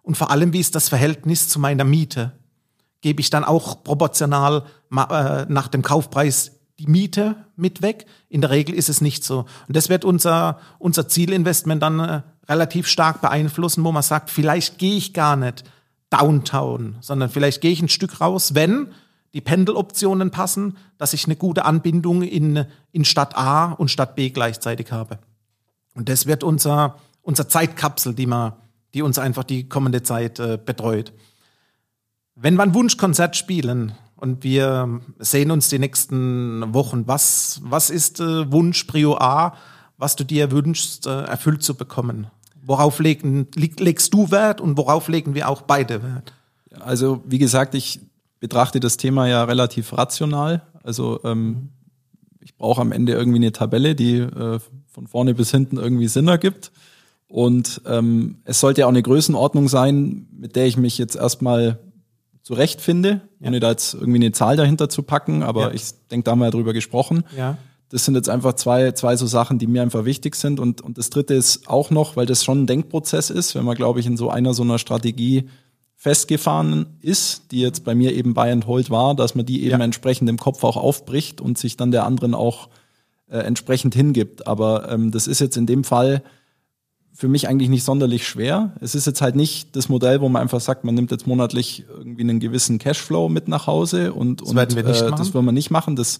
Und 0.03 0.17
vor 0.17 0.29
allem, 0.29 0.53
wie 0.53 0.59
ist 0.59 0.75
das 0.75 0.89
Verhältnis 0.89 1.47
zu 1.47 1.59
meiner 1.59 1.85
Miete? 1.85 2.33
Gebe 3.01 3.21
ich 3.21 3.29
dann 3.29 3.43
auch 3.43 3.83
proportional 3.83 4.65
äh, 4.91 5.45
nach 5.47 5.67
dem 5.69 5.81
Kaufpreis 5.81 6.51
die 6.79 6.87
Miete 6.87 7.35
mit 7.55 7.81
weg. 7.81 8.05
In 8.29 8.41
der 8.41 8.49
Regel 8.49 8.75
ist 8.75 8.89
es 8.89 9.01
nicht 9.01 9.23
so. 9.23 9.45
Und 9.67 9.75
das 9.75 9.89
wird 9.89 10.05
unser, 10.05 10.59
unser 10.79 11.07
Zielinvestment 11.07 11.81
dann 11.81 11.99
äh, 11.99 12.21
relativ 12.49 12.87
stark 12.87 13.21
beeinflussen, 13.21 13.83
wo 13.83 13.91
man 13.91 14.03
sagt, 14.03 14.29
vielleicht 14.29 14.77
gehe 14.77 14.95
ich 14.97 15.13
gar 15.13 15.35
nicht 15.35 15.63
downtown, 16.09 16.97
sondern 17.01 17.29
vielleicht 17.29 17.61
gehe 17.61 17.71
ich 17.71 17.81
ein 17.81 17.89
Stück 17.89 18.21
raus, 18.21 18.53
wenn 18.53 18.89
die 19.33 19.41
Pendeloptionen 19.41 20.29
passen, 20.29 20.77
dass 20.97 21.13
ich 21.13 21.25
eine 21.25 21.35
gute 21.35 21.65
Anbindung 21.65 22.21
in, 22.21 22.65
in 22.91 23.05
Stadt 23.05 23.35
A 23.35 23.71
und 23.71 23.89
Stadt 23.89 24.15
B 24.15 24.29
gleichzeitig 24.29 24.91
habe. 24.91 25.19
Und 25.95 26.09
das 26.09 26.27
wird 26.27 26.43
unser, 26.43 26.99
unser 27.21 27.49
Zeitkapsel, 27.49 28.13
die, 28.13 28.27
man, 28.27 28.53
die 28.93 29.01
uns 29.01 29.17
einfach 29.17 29.43
die 29.43 29.67
kommende 29.67 30.03
Zeit 30.03 30.39
äh, 30.39 30.59
betreut. 30.63 31.13
Wenn 32.35 32.55
wir 32.55 32.63
ein 32.63 32.73
Wunschkonzert 32.73 33.35
spielen, 33.35 33.93
und 34.23 34.41
wir 34.45 35.01
sehen 35.19 35.51
uns 35.51 35.67
die 35.67 35.79
nächsten 35.79 36.73
Wochen. 36.73 37.07
Was, 37.07 37.59
was 37.61 37.89
ist 37.89 38.21
äh, 38.21 38.49
Wunsch 38.49 38.85
Prio 38.85 39.17
A, 39.17 39.53
was 39.97 40.15
du 40.15 40.23
dir 40.23 40.49
wünschst, 40.49 41.07
äh, 41.07 41.23
erfüllt 41.23 41.61
zu 41.61 41.75
bekommen? 41.75 42.27
Worauf 42.65 42.99
legen, 42.99 43.47
leg, 43.53 43.81
legst 43.81 44.13
du 44.13 44.31
Wert 44.31 44.61
und 44.61 44.77
worauf 44.77 45.09
legen 45.09 45.35
wir 45.35 45.49
auch 45.49 45.63
beide 45.63 46.01
Wert? 46.03 46.31
Also 46.79 47.21
wie 47.27 47.37
gesagt, 47.37 47.75
ich 47.75 47.99
betrachte 48.39 48.79
das 48.79 48.95
Thema 48.95 49.27
ja 49.27 49.43
relativ 49.43 49.91
rational. 49.91 50.61
Also 50.83 51.19
ähm, 51.25 51.71
ich 52.39 52.55
brauche 52.55 52.79
am 52.79 52.93
Ende 52.93 53.11
irgendwie 53.11 53.39
eine 53.39 53.51
Tabelle, 53.51 53.93
die 53.93 54.19
äh, 54.19 54.59
von 54.87 55.07
vorne 55.07 55.33
bis 55.33 55.51
hinten 55.51 55.75
irgendwie 55.75 56.07
Sinn 56.07 56.29
ergibt. 56.29 56.71
Und 57.27 57.81
ähm, 57.85 58.37
es 58.45 58.61
sollte 58.61 58.81
ja 58.81 58.85
auch 58.85 58.91
eine 58.91 59.03
Größenordnung 59.03 59.67
sein, 59.67 60.27
mit 60.31 60.55
der 60.55 60.65
ich 60.65 60.77
mich 60.77 60.97
jetzt 60.97 61.17
erstmal 61.17 61.79
zurechtfinde, 62.43 63.21
ja. 63.39 63.47
ohne 63.47 63.59
da 63.59 63.71
jetzt 63.71 63.93
irgendwie 63.93 64.19
eine 64.19 64.31
Zahl 64.31 64.57
dahinter 64.57 64.89
zu 64.89 65.01
packen, 65.01 65.43
aber 65.43 65.69
ja. 65.69 65.71
ich 65.71 65.83
denke, 66.11 66.25
da 66.25 66.31
haben 66.31 66.39
wir 66.39 66.45
ja 66.45 66.51
drüber 66.51 66.73
gesprochen. 66.73 67.23
Ja. 67.35 67.57
Das 67.89 68.05
sind 68.05 68.15
jetzt 68.15 68.29
einfach 68.29 68.53
zwei, 68.53 68.91
zwei 68.91 69.15
so 69.15 69.27
Sachen, 69.27 69.59
die 69.59 69.67
mir 69.67 69.81
einfach 69.81 70.03
wichtig 70.03 70.35
sind. 70.35 70.59
Und, 70.59 70.81
und 70.81 70.97
das 70.97 71.09
dritte 71.09 71.35
ist 71.35 71.69
auch 71.69 71.91
noch, 71.91 72.15
weil 72.15 72.25
das 72.25 72.43
schon 72.43 72.63
ein 72.63 72.67
Denkprozess 72.67 73.29
ist, 73.29 73.53
wenn 73.55 73.63
man, 73.63 73.75
glaube 73.75 73.99
ich, 73.99 74.07
in 74.07 74.17
so 74.17 74.29
einer 74.29 74.53
so 74.53 74.63
einer 74.63 74.79
Strategie 74.79 75.47
festgefahren 75.95 76.97
ist, 77.01 77.51
die 77.51 77.61
jetzt 77.61 77.85
bei 77.85 77.95
mir 77.95 78.13
eben 78.13 78.33
buy 78.33 78.49
and 78.49 78.67
hold 78.67 78.89
war, 78.89 79.15
dass 79.15 79.35
man 79.35 79.45
die 79.45 79.63
eben 79.63 79.79
entsprechend 79.79 80.29
im 80.29 80.37
Kopf 80.37 80.63
auch 80.63 80.75
aufbricht 80.75 81.39
und 81.39 81.57
sich 81.57 81.77
dann 81.77 81.91
der 81.91 82.05
anderen 82.05 82.33
auch 82.33 82.67
äh, 83.29 83.37
entsprechend 83.37 83.95
hingibt. 83.95 84.47
Aber 84.47 84.91
ähm, 84.91 85.11
das 85.11 85.27
ist 85.27 85.39
jetzt 85.39 85.55
in 85.55 85.65
dem 85.65 85.83
Fall 85.83 86.23
für 87.13 87.27
mich 87.27 87.47
eigentlich 87.47 87.69
nicht 87.69 87.83
sonderlich 87.83 88.27
schwer. 88.27 88.73
Es 88.81 88.95
ist 88.95 89.05
jetzt 89.05 89.21
halt 89.21 89.35
nicht 89.35 89.75
das 89.75 89.87
Modell, 89.87 90.19
wo 90.19 90.29
man 90.29 90.41
einfach 90.41 90.59
sagt, 90.59 90.83
man 90.83 90.95
nimmt 90.95 91.11
jetzt 91.11 91.27
monatlich 91.27 91.85
irgendwie 91.87 92.23
einen 92.23 92.39
gewissen 92.39 92.79
Cashflow 92.79 93.29
mit 93.29 93.47
nach 93.47 93.67
Hause 93.67 94.13
und, 94.13 94.41
das 94.41 94.49
und 94.49 94.55
werden 94.55 94.75
wir 94.75 94.83
nicht 94.83 95.01
äh, 95.01 95.05
machen. 95.05 95.17
das 95.17 95.33
wollen 95.33 95.45
wir 95.45 95.51
nicht 95.51 95.69
machen. 95.69 95.95
Das 95.95 96.19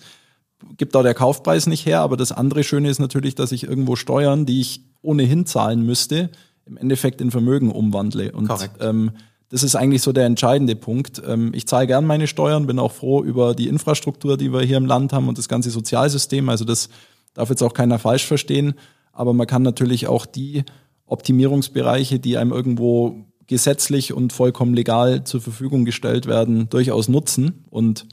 gibt 0.78 0.96
auch 0.96 1.02
der 1.02 1.16
Kaufpreis 1.16 1.66
nicht 1.66 1.86
her. 1.86 2.02
Aber 2.02 2.16
das 2.16 2.32
andere 2.32 2.64
Schöne 2.64 2.90
ist 2.90 3.00
natürlich, 3.00 3.34
dass 3.34 3.52
ich 3.52 3.64
irgendwo 3.64 3.96
Steuern, 3.96 4.46
die 4.46 4.62
ich 4.62 4.82
ohnehin 5.02 5.48
zahlen 5.48 5.84
müsste, 5.84 6.30
im 6.66 6.78
Endeffekt 6.78 7.22
in 7.22 7.32
Vermögen 7.32 7.72
umwandle. 7.72 8.32
Und 8.32 8.48
Korrekt. 8.48 8.78
ähm, 8.80 9.12
das 9.50 9.64
ist 9.64 9.76
eigentlich 9.76 10.04
so 10.04 10.14
der 10.14 10.26
entscheidende 10.26 10.76
Punkt. 10.76 11.22
Ähm, 11.28 11.52
ich 11.56 11.68
zahle 11.68 11.88
gern 11.88 12.06
meine 12.06 12.28
Steuern, 12.28 12.68
bin 12.68 12.78
auch 12.78 12.92
froh 12.92 13.24
über 13.24 13.56
die 13.56 13.68
Infrastruktur, 13.68 14.38
die 14.38 14.54
wir 14.54 14.62
hier 14.62 14.78
im 14.78 14.86
Land 14.86 15.12
haben 15.12 15.28
und 15.28 15.40
das 15.40 15.50
ganze 15.50 15.72
Sozialsystem. 15.72 16.50
Also 16.50 16.66
das 16.66 16.90
darf 17.34 17.50
jetzt 17.50 17.64
auch 17.64 17.74
keiner 17.74 17.98
falsch 17.98 18.26
verstehen. 18.26 18.76
Aber 19.12 19.34
man 19.34 19.46
kann 19.48 19.62
natürlich 19.62 20.08
auch 20.08 20.26
die 20.26 20.64
Optimierungsbereiche, 21.06 22.20
die 22.20 22.38
einem 22.38 22.52
irgendwo 22.52 23.26
gesetzlich 23.48 24.14
und 24.14 24.34
vollkommen 24.34 24.74
legal 24.74 25.24
zur 25.24 25.42
Verfügung 25.42 25.86
gestellt 25.86 26.26
werden, 26.26 26.70
durchaus 26.70 27.08
nutzen. 27.08 27.66
Und 27.70 28.08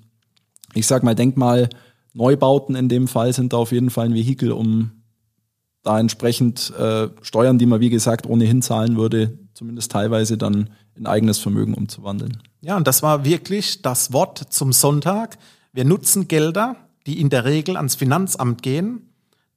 ich 0.74 0.86
sag 0.86 1.02
mal, 1.02 1.14
Denkmal, 1.14 1.68
Neubauten 2.12 2.74
in 2.74 2.88
dem 2.88 3.06
Fall 3.08 3.32
sind 3.32 3.52
da 3.52 3.58
auf 3.58 3.72
jeden 3.72 3.90
Fall 3.90 4.06
ein 4.06 4.14
Vehikel, 4.14 4.50
um 4.52 4.90
da 5.82 5.98
entsprechend 5.98 6.72
äh, 6.76 7.08
Steuern, 7.22 7.58
die 7.58 7.66
man 7.66 7.80
wie 7.80 7.90
gesagt 7.90 8.26
ohnehin 8.26 8.62
zahlen 8.62 8.96
würde, 8.96 9.38
zumindest 9.54 9.92
teilweise 9.92 10.36
dann 10.36 10.70
in 10.94 11.06
eigenes 11.06 11.38
Vermögen 11.38 11.74
umzuwandeln. 11.74 12.42
Ja, 12.60 12.76
und 12.76 12.86
das 12.86 13.02
war 13.02 13.24
wirklich 13.24 13.80
das 13.80 14.12
Wort 14.12 14.38
zum 14.50 14.72
Sonntag. 14.72 15.38
Wir 15.72 15.84
nutzen 15.84 16.28
Gelder, 16.28 16.76
die 17.06 17.20
in 17.20 17.30
der 17.30 17.44
Regel 17.44 17.76
ans 17.76 17.94
Finanzamt 17.94 18.62
gehen, 18.62 19.09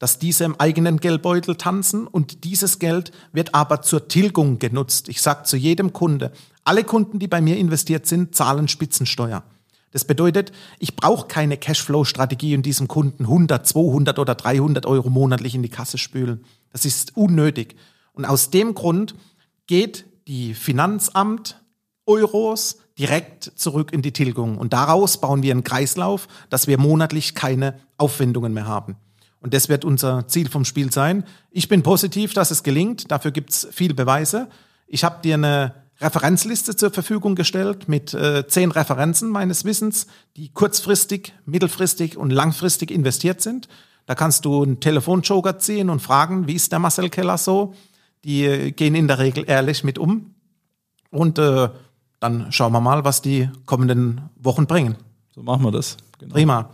dass 0.04 0.20
diese 0.20 0.44
im 0.44 0.60
eigenen 0.60 1.00
Geldbeutel 1.00 1.56
tanzen 1.56 2.08
und 2.08 2.44
dieses 2.44 2.78
Geld 2.78 3.14
wird 3.32 3.56
aber 3.56 3.82
zur 3.84 4.10
Tilgung 4.10 4.60
genutzt. 4.60 5.08
Ich 5.08 5.22
sage 5.22 5.44
zu 5.44 5.56
jedem 5.56 5.94
Kunde, 5.94 6.34
alle 6.66 6.84
Kunden, 6.84 7.20
die 7.20 7.30
bei 7.30 7.40
mir 7.40 7.56
investiert 7.56 8.06
sind, 8.06 8.36
zahlen 8.36 8.68
Spitzensteuer. 8.68 9.44
Das 9.92 10.04
bedeutet, 10.04 10.52
ich 10.78 10.98
brauche 10.98 11.28
keine 11.28 11.56
Cashflow-Strategie 11.56 12.54
und 12.54 12.66
diesem 12.66 12.90
Kunden 12.90 13.24
100, 13.24 13.66
200 13.66 14.20
oder 14.20 14.36
300 14.36 14.86
Euro 14.86 15.10
monatlich 15.10 15.56
in 15.56 15.64
die 15.64 15.70
Kasse 15.70 15.98
spülen. 15.98 16.44
Das 16.74 16.84
ist 16.84 17.16
unnötig. 17.16 17.78
Und 18.12 18.26
aus 18.26 18.50
dem 18.50 18.74
Grund 18.74 19.16
geht 19.68 20.04
die 20.28 20.54
Finanzamt 20.54 21.64
Euros 22.06 22.80
direkt 23.00 23.54
zurück 23.56 23.94
in 23.94 24.02
die 24.02 24.12
Tilgung. 24.12 24.58
Und 24.58 24.74
daraus 24.74 25.22
bauen 25.22 25.44
wir 25.44 25.54
einen 25.54 25.64
Kreislauf, 25.64 26.28
dass 26.50 26.68
wir 26.68 26.78
monatlich 26.78 27.36
keine 27.36 27.80
Aufwendungen 27.98 28.54
mehr 28.54 28.68
haben. 28.68 28.98
Und 29.44 29.54
das 29.54 29.68
wird 29.68 29.84
unser 29.84 30.26
Ziel 30.30 30.50
vom 30.50 30.64
Spiel 30.64 30.92
sein. 30.92 31.26
Ich 31.52 31.68
bin 31.68 31.84
positiv, 31.84 32.34
dass 32.34 32.50
es 32.50 32.64
gelingt. 32.64 33.12
Dafür 33.12 33.32
gibt's 33.32 33.68
viel 33.72 33.94
Beweise. 33.94 34.48
Ich 34.88 35.04
habe 35.04 35.22
dir 35.22 35.34
eine 35.34 35.76
Referenzliste 36.00 36.78
zur 36.78 36.92
Verfügung 36.92 37.36
gestellt 37.36 37.90
mit 37.90 38.14
äh, 38.14 38.48
zehn 38.48 38.72
Referenzen 38.72 39.30
meines 39.30 39.66
Wissens, 39.66 40.08
die 40.38 40.48
kurzfristig, 40.48 41.34
mittelfristig 41.46 42.16
und 42.16 42.32
langfristig 42.32 42.90
investiert 42.90 43.42
sind. 43.42 43.68
Da 44.06 44.16
kannst 44.16 44.46
du 44.46 44.64
einen 44.64 44.80
Telefonjoker 44.80 45.60
ziehen 45.60 45.90
und 45.90 46.02
fragen, 46.02 46.48
wie 46.48 46.56
ist 46.56 46.72
der 46.72 46.80
Marcel 46.80 47.10
Keller 47.10 47.38
so? 47.38 47.74
Die 48.24 48.46
äh, 48.46 48.72
gehen 48.72 48.96
in 48.96 49.10
der 49.10 49.20
Regel 49.20 49.44
ehrlich 49.46 49.84
mit 49.84 50.00
um. 50.00 50.36
Und 51.12 51.38
äh, 51.38 51.68
dann 52.22 52.50
schauen 52.54 52.72
wir 52.72 52.80
mal, 52.80 53.04
was 53.04 53.22
die 53.22 53.50
kommenden 53.66 54.30
Wochen 54.38 54.68
bringen. 54.68 54.96
So 55.36 55.44
machen 55.44 55.64
wir 55.66 55.72
das. 55.72 55.98
Genau. 56.20 56.34
Prima. 56.34 56.70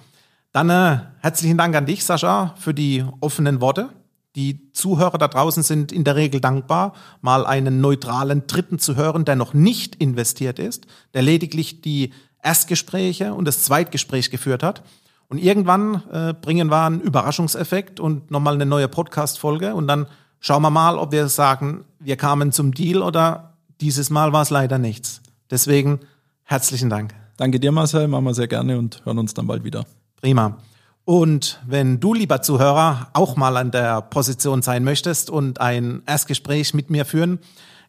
Dann 0.60 0.70
äh, 0.70 1.00
herzlichen 1.20 1.58
Dank 1.58 1.74
an 1.74 1.86
dich, 1.86 2.04
Sascha, 2.04 2.54
für 2.58 2.74
die 2.74 3.06
offenen 3.22 3.62
Worte. 3.62 3.92
Die 4.36 4.74
Zuhörer 4.74 5.18
da 5.18 5.30
draußen 5.30 5.64
sind 5.64 5.94
in 5.94 6.04
der 6.04 6.18
Regel 6.18 6.42
dankbar, 6.42 6.92
mal 7.22 7.46
einen 7.46 7.80
neutralen 7.80 8.46
Dritten 8.46 8.78
zu 8.78 8.98
hören, 8.98 9.24
der 9.24 9.38
noch 9.38 9.54
nicht 9.54 9.96
investiert 9.96 10.60
ist, 10.60 10.86
der 11.14 11.22
lediglich 11.22 11.80
die 11.80 12.12
Erstgespräche 12.44 13.34
und 13.34 13.46
das 13.46 13.64
Zweitgespräch 13.64 14.32
geführt 14.32 14.62
hat. 14.62 14.84
Und 15.30 15.38
irgendwann 15.38 16.04
äh, 16.12 16.34
bringen 16.34 16.70
wir 16.70 16.84
einen 16.84 17.00
Überraschungseffekt 17.00 18.02
und 18.02 18.30
nochmal 18.30 18.56
eine 18.56 18.66
neue 18.66 18.90
Podcast-Folge 18.90 19.74
und 19.76 19.88
dann 19.88 20.08
schauen 20.42 20.62
wir 20.62 20.72
mal, 20.72 20.98
ob 20.98 21.14
wir 21.14 21.30
sagen, 21.30 21.86
wir 22.00 22.18
kamen 22.18 22.52
zum 22.52 22.74
Deal 22.74 23.02
oder 23.02 23.54
dieses 23.80 24.10
Mal 24.10 24.34
war 24.34 24.42
es 24.42 24.50
leider 24.50 24.78
nichts. 24.78 25.22
Deswegen 25.50 26.02
herzlichen 26.44 26.90
Dank. 26.90 27.16
Danke 27.38 27.62
dir, 27.62 27.72
Marcel, 27.72 28.10
machen 28.10 28.26
wir 28.26 28.34
sehr 28.34 28.50
gerne 28.50 28.78
und 28.78 29.06
hören 29.06 29.20
uns 29.20 29.34
dann 29.34 29.48
bald 29.48 29.64
wieder. 29.64 29.86
Prima. 30.22 30.58
Und 31.06 31.60
wenn 31.66 32.00
du, 32.00 32.14
lieber 32.14 32.42
Zuhörer, 32.42 33.08
auch 33.14 33.36
mal 33.36 33.58
an 33.58 33.72
der 33.72 34.02
Position 34.02 34.62
sein 34.62 34.84
möchtest 34.84 35.30
und 35.30 35.60
ein 35.60 36.04
Erstgespräch 36.06 36.74
mit 36.74 36.90
mir 36.90 37.06
führen, 37.06 37.40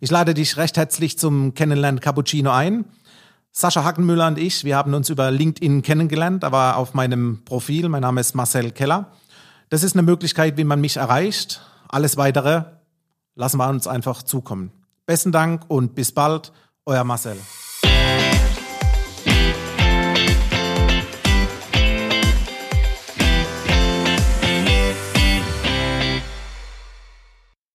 ich 0.01 0.11
lade 0.11 0.33
dich 0.33 0.57
recht 0.57 0.77
herzlich 0.77 1.19
zum 1.19 1.53
Kennenlernen 1.55 2.01
Cappuccino 2.01 2.51
ein. 2.51 2.87
Sascha 3.53 3.85
Hackenmüller 3.85 4.29
und 4.29 4.39
ich, 4.39 4.65
wir 4.65 4.77
haben 4.77 4.95
uns 4.95 5.11
über 5.11 5.31
LinkedIn 5.31 5.83
kennengelernt, 5.83 6.45
aber 6.45 6.77
auf 6.77 6.95
meinem 6.95 7.43
Profil, 7.45 7.89
mein 7.89 8.03
Name 8.03 8.21
ist 8.21 8.35
Marcel 8.35 8.71
Keller. 8.71 9.11
Das 9.69 9.83
ist 9.83 9.95
eine 9.95 10.03
Möglichkeit, 10.03 10.57
wie 10.57 10.65
man 10.65 10.81
mich 10.81 10.97
erreicht. 10.97 11.61
Alles 11.89 12.17
weitere 12.17 12.65
lassen 13.35 13.59
wir 13.59 13.69
uns 13.69 13.87
einfach 13.87 14.23
zukommen. 14.23 14.71
Besten 15.05 15.33
Dank 15.33 15.65
und 15.69 15.95
bis 15.95 16.13
bald, 16.13 16.53
euer 16.87 17.05
Marcel. 17.05 17.37